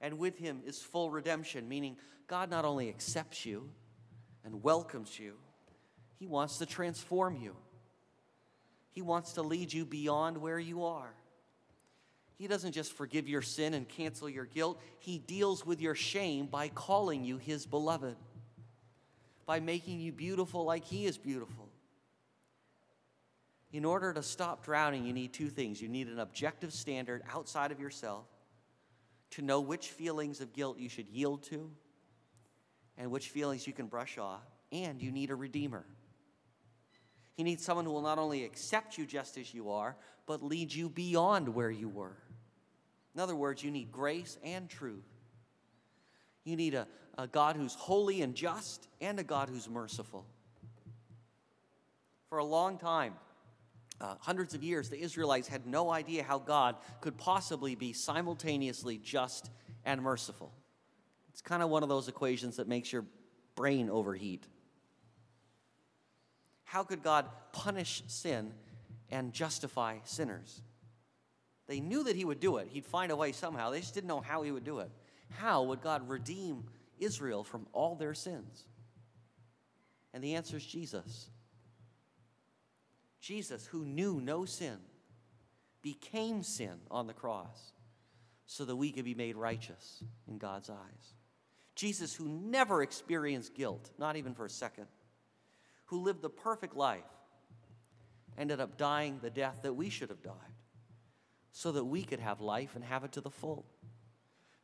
And 0.00 0.18
with 0.18 0.38
Him 0.38 0.62
is 0.66 0.80
full 0.80 1.10
redemption, 1.10 1.68
meaning 1.68 1.96
God 2.26 2.50
not 2.50 2.64
only 2.64 2.88
accepts 2.88 3.46
you 3.46 3.70
and 4.44 4.62
welcomes 4.62 5.18
you, 5.20 5.34
He 6.18 6.26
wants 6.26 6.58
to 6.58 6.66
transform 6.66 7.36
you. 7.36 7.54
He 8.90 9.02
wants 9.02 9.34
to 9.34 9.42
lead 9.42 9.72
you 9.72 9.84
beyond 9.84 10.38
where 10.38 10.58
you 10.58 10.84
are. 10.84 11.14
He 12.40 12.48
doesn't 12.48 12.72
just 12.72 12.94
forgive 12.94 13.28
your 13.28 13.42
sin 13.42 13.74
and 13.74 13.86
cancel 13.86 14.26
your 14.26 14.46
guilt, 14.46 14.80
He 14.98 15.18
deals 15.18 15.66
with 15.66 15.78
your 15.78 15.94
shame 15.94 16.46
by 16.46 16.68
calling 16.68 17.22
you 17.22 17.36
His 17.36 17.66
beloved 17.66 18.16
by 19.44 19.58
making 19.58 20.00
you 20.00 20.10
beautiful 20.10 20.64
like 20.64 20.84
He 20.84 21.04
is 21.04 21.18
beautiful. 21.18 21.68
In 23.72 23.84
order 23.84 24.14
to 24.14 24.22
stop 24.22 24.64
drowning, 24.64 25.04
you 25.04 25.12
need 25.12 25.34
two 25.34 25.50
things. 25.50 25.82
You 25.82 25.88
need 25.88 26.06
an 26.06 26.20
objective 26.20 26.72
standard 26.72 27.22
outside 27.34 27.72
of 27.72 27.80
yourself 27.80 28.24
to 29.32 29.42
know 29.42 29.60
which 29.60 29.88
feelings 29.88 30.40
of 30.40 30.54
guilt 30.54 30.78
you 30.78 30.88
should 30.88 31.08
yield 31.08 31.42
to 31.42 31.68
and 32.96 33.10
which 33.10 33.28
feelings 33.28 33.66
you 33.66 33.74
can 33.74 33.86
brush 33.86 34.16
off, 34.16 34.46
and 34.72 35.02
you 35.02 35.10
need 35.10 35.30
a 35.30 35.34
redeemer. 35.34 35.84
You 37.36 37.44
need 37.44 37.60
someone 37.60 37.84
who 37.84 37.92
will 37.92 38.02
not 38.02 38.18
only 38.18 38.44
accept 38.44 38.96
you 38.96 39.04
just 39.04 39.36
as 39.36 39.52
you 39.52 39.70
are, 39.72 39.96
but 40.26 40.44
lead 40.44 40.72
you 40.72 40.88
beyond 40.88 41.48
where 41.48 41.72
you 41.72 41.88
were. 41.88 42.16
In 43.14 43.20
other 43.20 43.34
words, 43.34 43.62
you 43.62 43.70
need 43.70 43.90
grace 43.90 44.38
and 44.44 44.68
truth. 44.68 45.06
You 46.44 46.56
need 46.56 46.74
a, 46.74 46.86
a 47.18 47.26
God 47.26 47.56
who's 47.56 47.74
holy 47.74 48.22
and 48.22 48.34
just, 48.34 48.88
and 49.00 49.18
a 49.18 49.24
God 49.24 49.48
who's 49.48 49.68
merciful. 49.68 50.26
For 52.28 52.38
a 52.38 52.44
long 52.44 52.78
time, 52.78 53.14
uh, 54.00 54.14
hundreds 54.20 54.54
of 54.54 54.62
years, 54.62 54.88
the 54.88 55.00
Israelites 55.00 55.48
had 55.48 55.66
no 55.66 55.90
idea 55.90 56.22
how 56.22 56.38
God 56.38 56.76
could 57.00 57.18
possibly 57.18 57.74
be 57.74 57.92
simultaneously 57.92 58.98
just 58.98 59.50
and 59.84 60.00
merciful. 60.00 60.52
It's 61.30 61.42
kind 61.42 61.62
of 61.62 61.68
one 61.68 61.82
of 61.82 61.88
those 61.88 62.08
equations 62.08 62.56
that 62.56 62.68
makes 62.68 62.92
your 62.92 63.04
brain 63.56 63.90
overheat. 63.90 64.46
How 66.64 66.84
could 66.84 67.02
God 67.02 67.26
punish 67.52 68.02
sin 68.06 68.52
and 69.10 69.32
justify 69.32 69.96
sinners? 70.04 70.62
They 71.70 71.78
knew 71.78 72.02
that 72.02 72.16
He 72.16 72.24
would 72.24 72.40
do 72.40 72.56
it. 72.56 72.66
He'd 72.68 72.84
find 72.84 73.12
a 73.12 73.16
way 73.16 73.30
somehow. 73.30 73.70
They 73.70 73.78
just 73.78 73.94
didn't 73.94 74.08
know 74.08 74.20
how 74.20 74.42
He 74.42 74.50
would 74.50 74.64
do 74.64 74.80
it. 74.80 74.90
How 75.28 75.62
would 75.62 75.80
God 75.80 76.08
redeem 76.08 76.64
Israel 76.98 77.44
from 77.44 77.68
all 77.72 77.94
their 77.94 78.12
sins? 78.12 78.64
And 80.12 80.22
the 80.22 80.34
answer 80.34 80.56
is 80.56 80.66
Jesus. 80.66 81.30
Jesus, 83.20 83.66
who 83.66 83.84
knew 83.84 84.20
no 84.20 84.44
sin, 84.44 84.78
became 85.80 86.42
sin 86.42 86.74
on 86.90 87.06
the 87.06 87.12
cross 87.12 87.70
so 88.46 88.64
that 88.64 88.74
we 88.74 88.90
could 88.90 89.04
be 89.04 89.14
made 89.14 89.36
righteous 89.36 90.02
in 90.26 90.38
God's 90.38 90.70
eyes. 90.70 91.14
Jesus, 91.76 92.16
who 92.16 92.26
never 92.26 92.82
experienced 92.82 93.54
guilt, 93.54 93.92
not 93.96 94.16
even 94.16 94.34
for 94.34 94.44
a 94.44 94.50
second, 94.50 94.88
who 95.84 96.02
lived 96.02 96.20
the 96.20 96.30
perfect 96.30 96.74
life, 96.74 97.04
ended 98.36 98.60
up 98.60 98.76
dying 98.76 99.20
the 99.22 99.30
death 99.30 99.60
that 99.62 99.74
we 99.74 99.88
should 99.88 100.08
have 100.08 100.20
died 100.20 100.34
so 101.52 101.72
that 101.72 101.84
we 101.84 102.02
could 102.02 102.20
have 102.20 102.40
life 102.40 102.76
and 102.76 102.84
have 102.84 103.04
it 103.04 103.12
to 103.12 103.20
the 103.20 103.30
full. 103.30 103.64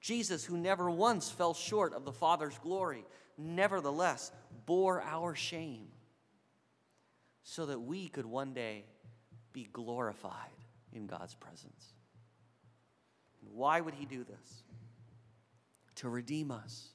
Jesus, 0.01 0.45
who 0.45 0.57
never 0.57 0.91
once 0.91 1.31
fell 1.31 1.55
short 1.55 1.95
of 1.95 2.05
the 2.05 2.13
Father's 2.13 2.59
glory, 2.59 3.05
nevertheless 3.37 4.31
bore 4.67 5.03
our 5.03 5.35
shame 5.35 5.89
so 7.43 7.67
that 7.67 7.81
we 7.81 8.09
could 8.09 8.27
one 8.27 8.53
day 8.53 8.85
be 9.53 9.69
glorified 9.73 10.33
in 10.93 11.07
God's 11.07 11.35
presence. 11.35 11.95
And 13.41 13.55
why 13.55 13.81
would 13.81 13.95
He 13.95 14.05
do 14.05 14.25
this? 14.25 14.63
To 15.97 16.09
redeem 16.09 16.51
us, 16.51 16.89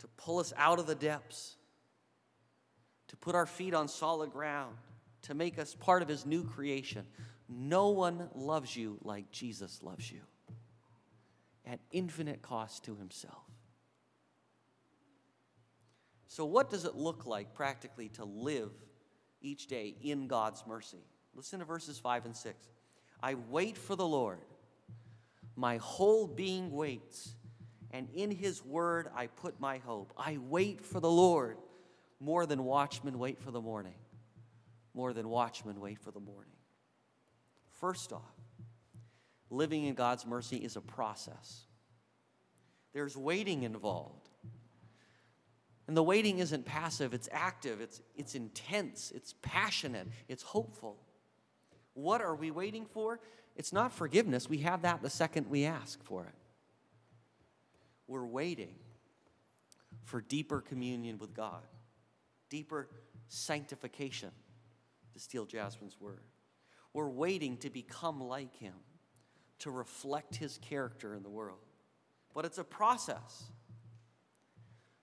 to 0.00 0.08
pull 0.16 0.38
us 0.38 0.52
out 0.56 0.78
of 0.78 0.86
the 0.86 0.94
depths, 0.94 1.56
to 3.08 3.16
put 3.16 3.34
our 3.34 3.46
feet 3.46 3.74
on 3.74 3.88
solid 3.88 4.32
ground, 4.32 4.76
to 5.22 5.34
make 5.34 5.58
us 5.58 5.74
part 5.74 6.02
of 6.02 6.08
His 6.08 6.26
new 6.26 6.44
creation. 6.44 7.06
No 7.48 7.90
one 7.90 8.28
loves 8.34 8.76
you 8.76 8.98
like 9.02 9.30
Jesus 9.30 9.82
loves 9.82 10.10
you 10.10 10.20
at 11.64 11.80
infinite 11.90 12.42
cost 12.42 12.84
to 12.84 12.96
himself. 12.96 13.42
So, 16.28 16.44
what 16.44 16.70
does 16.70 16.84
it 16.84 16.94
look 16.94 17.26
like 17.26 17.54
practically 17.54 18.08
to 18.10 18.24
live 18.24 18.70
each 19.40 19.68
day 19.68 19.94
in 20.02 20.26
God's 20.26 20.64
mercy? 20.66 21.04
Listen 21.34 21.60
to 21.60 21.64
verses 21.64 21.98
5 21.98 22.26
and 22.26 22.36
6. 22.36 22.68
I 23.22 23.34
wait 23.34 23.78
for 23.78 23.96
the 23.96 24.06
Lord, 24.06 24.40
my 25.54 25.78
whole 25.78 26.26
being 26.26 26.70
waits, 26.72 27.34
and 27.90 28.08
in 28.14 28.30
his 28.30 28.64
word 28.64 29.08
I 29.14 29.28
put 29.28 29.60
my 29.60 29.78
hope. 29.78 30.12
I 30.18 30.38
wait 30.38 30.84
for 30.84 31.00
the 31.00 31.10
Lord 31.10 31.58
more 32.20 32.46
than 32.46 32.64
watchmen 32.64 33.18
wait 33.18 33.40
for 33.40 33.50
the 33.50 33.60
morning, 33.60 33.94
more 34.94 35.12
than 35.12 35.28
watchmen 35.28 35.80
wait 35.80 35.98
for 36.00 36.10
the 36.10 36.20
morning. 36.20 36.55
First 37.80 38.12
off, 38.12 38.34
living 39.50 39.84
in 39.84 39.94
God's 39.94 40.26
mercy 40.26 40.56
is 40.56 40.76
a 40.76 40.80
process. 40.80 41.64
There's 42.92 43.16
waiting 43.16 43.64
involved. 43.64 44.30
And 45.86 45.96
the 45.96 46.02
waiting 46.02 46.38
isn't 46.38 46.64
passive, 46.64 47.14
it's 47.14 47.28
active, 47.30 47.80
it's, 47.80 48.00
it's 48.16 48.34
intense, 48.34 49.12
it's 49.14 49.34
passionate, 49.42 50.08
it's 50.28 50.42
hopeful. 50.42 50.96
What 51.94 52.20
are 52.20 52.34
we 52.34 52.50
waiting 52.50 52.86
for? 52.86 53.20
It's 53.54 53.72
not 53.72 53.92
forgiveness. 53.92 54.48
We 54.48 54.58
have 54.58 54.82
that 54.82 55.02
the 55.02 55.10
second 55.10 55.48
we 55.48 55.64
ask 55.64 56.02
for 56.02 56.24
it. 56.24 56.34
We're 58.08 58.26
waiting 58.26 58.74
for 60.04 60.20
deeper 60.20 60.60
communion 60.60 61.18
with 61.18 61.34
God, 61.34 61.62
deeper 62.50 62.88
sanctification, 63.28 64.30
to 65.12 65.18
steal 65.18 65.44
Jasmine's 65.44 66.00
word. 66.00 66.20
We're 66.96 67.10
waiting 67.10 67.58
to 67.58 67.68
become 67.68 68.22
like 68.22 68.56
Him 68.56 68.72
to 69.58 69.70
reflect 69.70 70.36
his 70.36 70.58
character 70.58 71.14
in 71.14 71.22
the 71.22 71.28
world. 71.28 71.58
But 72.34 72.46
it's 72.46 72.56
a 72.56 72.64
process. 72.64 73.44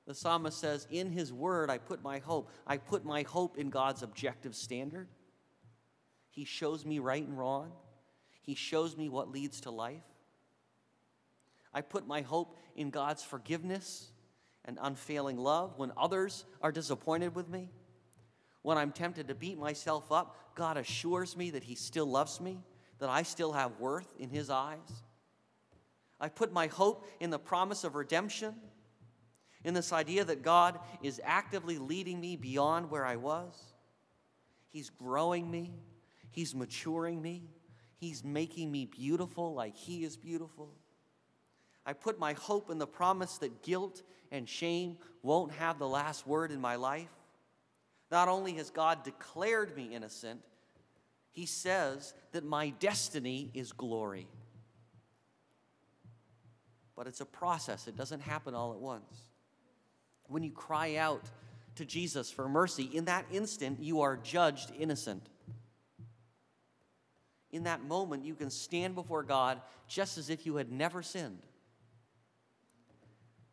The 0.08 0.14
psalmist 0.14 0.60
says, 0.60 0.88
In 0.90 1.12
his 1.12 1.32
word, 1.32 1.70
I 1.70 1.78
put 1.78 2.04
my 2.04 2.20
hope. 2.20 2.50
I 2.68 2.78
put 2.78 3.06
my 3.06 3.24
hope 3.24 3.60
in 3.60 3.70
God's 3.70 4.04
objective 4.04 4.56
standard. 4.56 5.08
He 6.30 6.46
shows 6.46 6.84
me 6.84 6.98
right 6.98 7.26
and 7.26 7.38
wrong, 7.38 7.72
He 8.42 8.56
shows 8.56 8.98
me 8.98 9.08
what 9.08 9.32
leads 9.32 9.62
to 9.62 9.72
life. 9.72 10.02
I 11.74 11.82
put 11.82 12.08
my 12.08 12.22
hope 12.22 12.58
in 12.76 12.90
God's 12.90 13.24
forgiveness 13.24 14.10
and 14.66 14.80
unfailing 14.82 15.38
love 15.38 15.78
when 15.78 15.92
others 15.96 16.46
are 16.60 16.72
disappointed 16.72 17.36
with 17.36 17.50
me. 17.50 17.70
When 18.64 18.78
I'm 18.78 18.92
tempted 18.92 19.28
to 19.28 19.36
beat 19.36 19.60
myself 19.60 20.12
up, 20.12 20.38
God 20.56 20.78
assures 20.78 21.36
me 21.36 21.52
that 21.52 21.64
He 21.64 21.76
still 21.76 22.06
loves 22.06 22.40
me, 22.40 22.60
that 23.00 23.10
I 23.10 23.24
still 23.24 23.54
have 23.54 23.80
worth 23.80 24.14
in 24.20 24.30
His 24.30 24.50
eyes. 24.50 25.04
I 26.20 26.30
put 26.30 26.54
my 26.54 26.68
hope 26.68 27.08
in 27.20 27.30
the 27.30 27.40
promise 27.40 27.84
of 27.84 27.96
redemption, 27.96 28.56
in 29.64 29.74
this 29.74 29.94
idea 29.94 30.26
that 30.26 30.42
God 30.42 30.80
is 31.02 31.22
actively 31.24 31.78
leading 31.78 32.20
me 32.20 32.36
beyond 32.36 32.92
where 32.92 33.06
I 33.06 33.16
was. 33.16 33.54
He's 34.68 34.90
growing 34.90 35.50
me, 35.50 35.74
He's 36.32 36.54
maturing 36.56 37.22
me, 37.22 37.44
He's 37.96 38.24
making 38.24 38.72
me 38.72 38.86
beautiful 38.86 39.54
like 39.54 39.76
He 39.76 40.04
is 40.04 40.18
beautiful. 40.18 40.74
I 41.86 41.94
put 41.94 42.20
my 42.20 42.34
hope 42.34 42.70
in 42.70 42.78
the 42.78 42.88
promise 42.88 43.38
that 43.40 43.62
guilt 43.64 44.04
and 44.32 44.48
shame 44.48 44.98
won't 45.22 45.52
have 45.54 45.80
the 45.80 45.88
last 45.88 46.26
word 46.26 46.52
in 46.52 46.62
my 46.62 46.76
life. 46.76 47.10
Not 48.14 48.28
only 48.28 48.54
has 48.54 48.70
God 48.70 49.04
declared 49.04 49.76
me 49.76 49.96
innocent, 49.96 50.40
He 51.32 51.48
says 51.48 52.14
that 52.32 52.44
my 52.44 52.70
destiny 52.70 53.50
is 53.56 53.72
glory. 53.72 54.28
But 56.96 57.08
it's 57.08 57.22
a 57.22 57.26
process, 57.26 57.88
it 57.88 57.98
doesn't 57.98 58.20
happen 58.20 58.54
all 58.54 58.72
at 58.72 58.80
once. 58.80 59.18
When 60.28 60.44
you 60.44 60.52
cry 60.52 60.98
out 60.98 61.24
to 61.74 61.86
Jesus 61.86 62.30
for 62.30 62.48
mercy, 62.48 62.84
in 62.84 63.06
that 63.06 63.26
instant, 63.32 63.80
you 63.82 64.02
are 64.02 64.16
judged 64.16 64.72
innocent. 64.78 65.28
In 67.52 67.64
that 67.64 67.84
moment, 67.84 68.26
you 68.26 68.36
can 68.36 68.52
stand 68.52 68.94
before 68.94 69.24
God 69.24 69.60
just 69.88 70.20
as 70.20 70.30
if 70.30 70.46
you 70.46 70.58
had 70.58 70.72
never 70.72 71.02
sinned. 71.02 71.48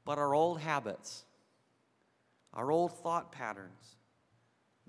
But 0.05 0.18
our 0.18 0.35
old 0.35 0.61
habits, 0.61 1.25
our 2.53 2.70
old 2.70 2.92
thought 2.99 3.33
patterns, 3.33 3.96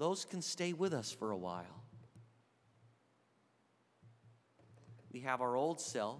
those 0.02 0.26
can 0.26 0.42
stay 0.42 0.74
with 0.74 0.96
us 0.96 1.12
for 1.12 1.30
a 1.30 1.38
while. 1.38 1.84
We 5.12 5.20
have 5.20 5.42
our 5.42 5.56
old 5.56 5.80
self, 5.80 6.18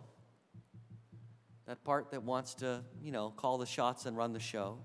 that 1.66 1.84
part 1.84 2.12
that 2.12 2.22
wants 2.22 2.54
to, 2.56 2.84
you 3.02 3.12
know, 3.12 3.32
call 3.32 3.58
the 3.58 3.66
shots 3.66 4.06
and 4.06 4.16
run 4.16 4.34
the 4.34 4.40
show. 4.40 4.78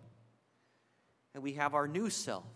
And 1.35 1.42
we 1.42 1.52
have 1.52 1.74
our 1.74 1.87
new 1.87 2.09
self, 2.09 2.46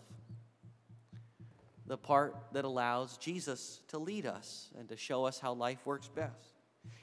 the 1.85 1.95
part 1.95 2.35
that 2.53 2.65
allows 2.65 3.19
Jesus 3.19 3.79
to 3.89 3.99
lead 3.99 4.25
us 4.25 4.71
and 4.79 4.89
to 4.89 4.97
show 4.97 5.25
us 5.25 5.37
how 5.37 5.53
life 5.53 5.85
works 5.85 6.07
best. 6.07 6.55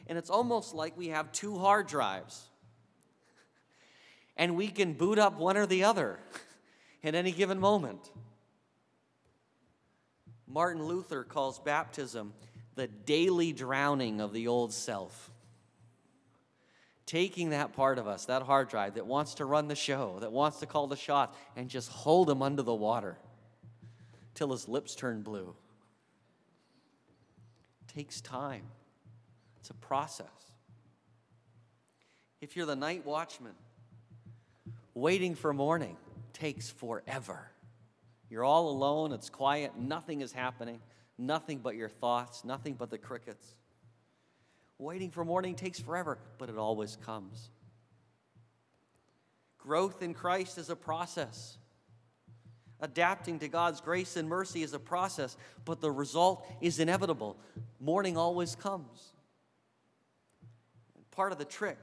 And 0.08 0.18
it's 0.18 0.30
almost 0.30 0.74
like 0.74 0.96
we 0.96 1.10
have 1.10 1.30
two 1.30 1.58
hard 1.58 1.86
drives 1.86 2.42
and 4.36 4.56
we 4.56 4.66
can 4.66 4.94
boot 4.94 5.20
up 5.20 5.38
one 5.38 5.56
or 5.56 5.66
the 5.66 5.84
other 5.84 6.18
at 7.04 7.14
any 7.14 7.30
given 7.30 7.60
moment. 7.60 8.10
Martin 10.48 10.84
Luther 10.84 11.24
calls 11.24 11.58
baptism 11.58 12.32
the 12.74 12.86
daily 12.86 13.52
drowning 13.52 14.20
of 14.20 14.32
the 14.32 14.48
old 14.48 14.72
self. 14.72 15.30
Taking 17.06 17.50
that 17.50 17.72
part 17.72 17.98
of 17.98 18.06
us, 18.06 18.26
that 18.26 18.42
hard 18.42 18.68
drive 18.68 18.94
that 18.94 19.06
wants 19.06 19.34
to 19.34 19.44
run 19.44 19.68
the 19.68 19.74
show, 19.74 20.18
that 20.20 20.32
wants 20.32 20.60
to 20.60 20.66
call 20.66 20.86
the 20.86 20.96
shots, 20.96 21.36
and 21.56 21.68
just 21.68 21.88
hold 21.90 22.28
him 22.28 22.42
under 22.42 22.62
the 22.62 22.74
water 22.74 23.16
till 24.34 24.50
his 24.50 24.68
lips 24.68 24.94
turn 24.94 25.22
blue. 25.22 25.54
It 27.82 27.94
takes 27.94 28.20
time, 28.20 28.64
it's 29.60 29.70
a 29.70 29.74
process. 29.74 30.26
If 32.40 32.56
you're 32.56 32.66
the 32.66 32.76
night 32.76 33.04
watchman, 33.04 33.54
Waiting 34.98 35.36
for 35.36 35.54
morning 35.54 35.96
takes 36.32 36.70
forever. 36.70 37.52
You're 38.30 38.44
all 38.44 38.68
alone, 38.68 39.12
it's 39.12 39.30
quiet, 39.30 39.72
nothing 39.76 40.20
is 40.20 40.32
happening, 40.32 40.80
nothing 41.16 41.58
but 41.58 41.76
your 41.76 41.88
thoughts, 41.88 42.44
nothing 42.44 42.74
but 42.74 42.90
the 42.90 42.98
crickets. 42.98 43.54
Waiting 44.78 45.10
for 45.10 45.24
morning 45.24 45.54
takes 45.54 45.80
forever, 45.80 46.18
but 46.38 46.48
it 46.48 46.56
always 46.56 46.96
comes. 46.96 47.50
Growth 49.58 50.02
in 50.02 50.14
Christ 50.14 50.58
is 50.58 50.70
a 50.70 50.76
process. 50.76 51.58
Adapting 52.80 53.40
to 53.40 53.48
God's 53.48 53.80
grace 53.80 54.16
and 54.16 54.28
mercy 54.28 54.62
is 54.62 54.72
a 54.72 54.78
process, 54.78 55.36
but 55.64 55.80
the 55.80 55.90
result 55.90 56.46
is 56.60 56.78
inevitable. 56.78 57.36
Morning 57.80 58.16
always 58.16 58.54
comes. 58.54 59.14
Part 61.10 61.32
of 61.32 61.38
the 61.38 61.44
trick 61.44 61.78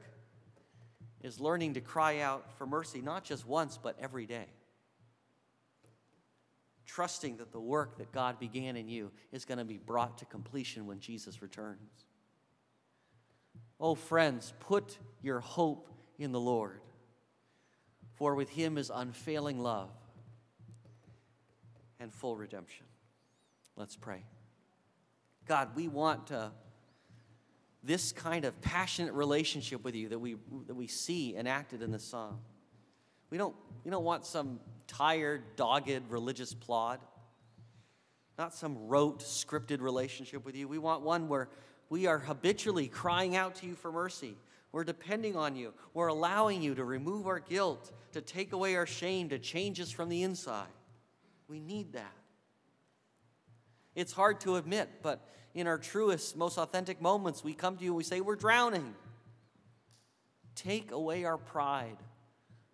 is 1.22 1.42
learning 1.42 1.74
to 1.74 1.82
cry 1.82 2.20
out 2.20 2.58
for 2.58 2.66
mercy, 2.66 3.02
not 3.02 3.26
just 3.26 3.46
once, 3.46 3.78
but 3.82 3.98
every 4.00 4.26
day. 4.26 4.46
Trusting 6.86 7.38
that 7.38 7.52
the 7.52 7.60
work 7.60 7.98
that 7.98 8.12
God 8.12 8.40
began 8.40 8.76
in 8.76 8.88
you 8.88 9.12
is 9.32 9.46
going 9.46 9.58
to 9.58 9.66
be 9.66 9.78
brought 9.78 10.20
to 10.20 10.26
completion 10.26 10.86
when 10.86 11.00
Jesus 11.00 11.42
returns. 11.42 12.06
Oh, 13.80 13.96
friends, 13.96 14.54
put 14.60 14.98
your 15.22 15.40
hope 15.40 15.90
in 16.18 16.32
the 16.32 16.40
Lord, 16.40 16.80
for 18.14 18.36
with 18.36 18.50
him 18.50 18.78
is 18.78 18.92
unfailing 18.94 19.60
love 19.60 19.90
and 22.00 22.14
full 22.14 22.38
redemption. 22.38 22.86
Let's 23.76 23.96
pray. 23.96 24.24
God, 25.46 25.76
we 25.76 25.88
want 25.88 26.28
to 26.28 26.52
this 27.86 28.12
kind 28.12 28.46
of 28.46 28.60
passionate 28.62 29.14
relationship 29.14 29.84
with 29.84 29.94
you 29.94 30.10
that 30.10 30.18
we, 30.18 30.36
that 30.66 30.74
we 30.74 30.88
see 30.88 31.36
enacted 31.36 31.84
in 31.84 31.92
the 31.92 32.00
song. 32.00 32.40
We 33.30 33.38
don't, 33.38 33.56
we 33.84 33.92
don't 33.92 34.04
want 34.04 34.26
some 34.26 34.60
tired, 34.88 35.56
dogged 35.56 36.10
religious 36.10 36.54
plod, 36.54 37.00
not 38.38 38.54
some 38.54 38.88
rote, 38.88 39.22
scripted 39.22 39.82
relationship 39.82 40.46
with 40.46 40.56
you. 40.56 40.68
We 40.68 40.78
want 40.78 41.04
one 41.04 41.28
where 41.28 41.50
we 41.90 42.08
are 42.08 42.20
habitually 42.20 42.88
crying 42.88 43.36
out 43.36 43.56
to 43.56 43.68
you 43.68 43.76
for 43.76 43.92
mercy. 43.92 44.36
We're 44.72 44.84
depending 44.84 45.38
on 45.38 45.56
you. 45.56 45.74
We're 45.94 46.08
allowing 46.08 46.62
you 46.62 46.76
to 46.76 46.84
remove 46.84 47.28
our 47.28 47.40
guilt, 47.40 47.92
to 48.12 48.22
take 48.22 48.52
away 48.52 48.76
our 48.76 48.86
shame, 48.86 49.30
to 49.30 49.40
change 49.40 49.80
us 49.80 49.90
from 49.90 50.10
the 50.10 50.24
inside. 50.24 50.68
We 51.48 51.60
need 51.60 51.94
that. 51.94 52.14
It's 53.96 54.12
hard 54.12 54.42
to 54.42 54.58
admit, 54.58 54.90
but 55.02 55.26
in 55.54 55.68
our 55.68 55.78
truest, 55.78 56.36
most 56.36 56.58
authentic 56.58 57.02
moments, 57.02 57.44
we 57.44 57.54
come 57.54 57.78
to 57.78 57.84
you 57.84 57.92
and 57.92 57.98
we 57.98 58.04
say, 58.04 58.20
We're 58.20 58.36
drowning. 58.36 58.94
Take 60.56 60.92
away 60.92 61.26
our 61.26 61.38
pride 61.38 61.98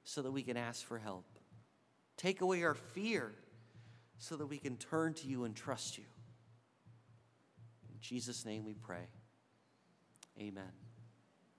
so 0.04 0.22
that 0.22 0.32
we 0.32 0.44
can 0.44 0.58
ask 0.58 0.86
for 0.86 0.98
help. 0.98 1.26
Take 2.18 2.42
away 2.42 2.64
our 2.64 2.76
fear 2.76 3.34
so 4.18 4.36
that 4.36 4.46
we 4.46 4.58
can 4.58 4.78
turn 4.78 5.14
to 5.16 5.28
you 5.28 5.44
and 5.46 5.56
trust 5.56 5.98
you. 5.98 6.06
In 7.90 8.00
Jesus' 8.00 8.46
name 8.46 8.64
we 8.66 8.74
pray. 8.74 9.08
Amen. 10.40 10.81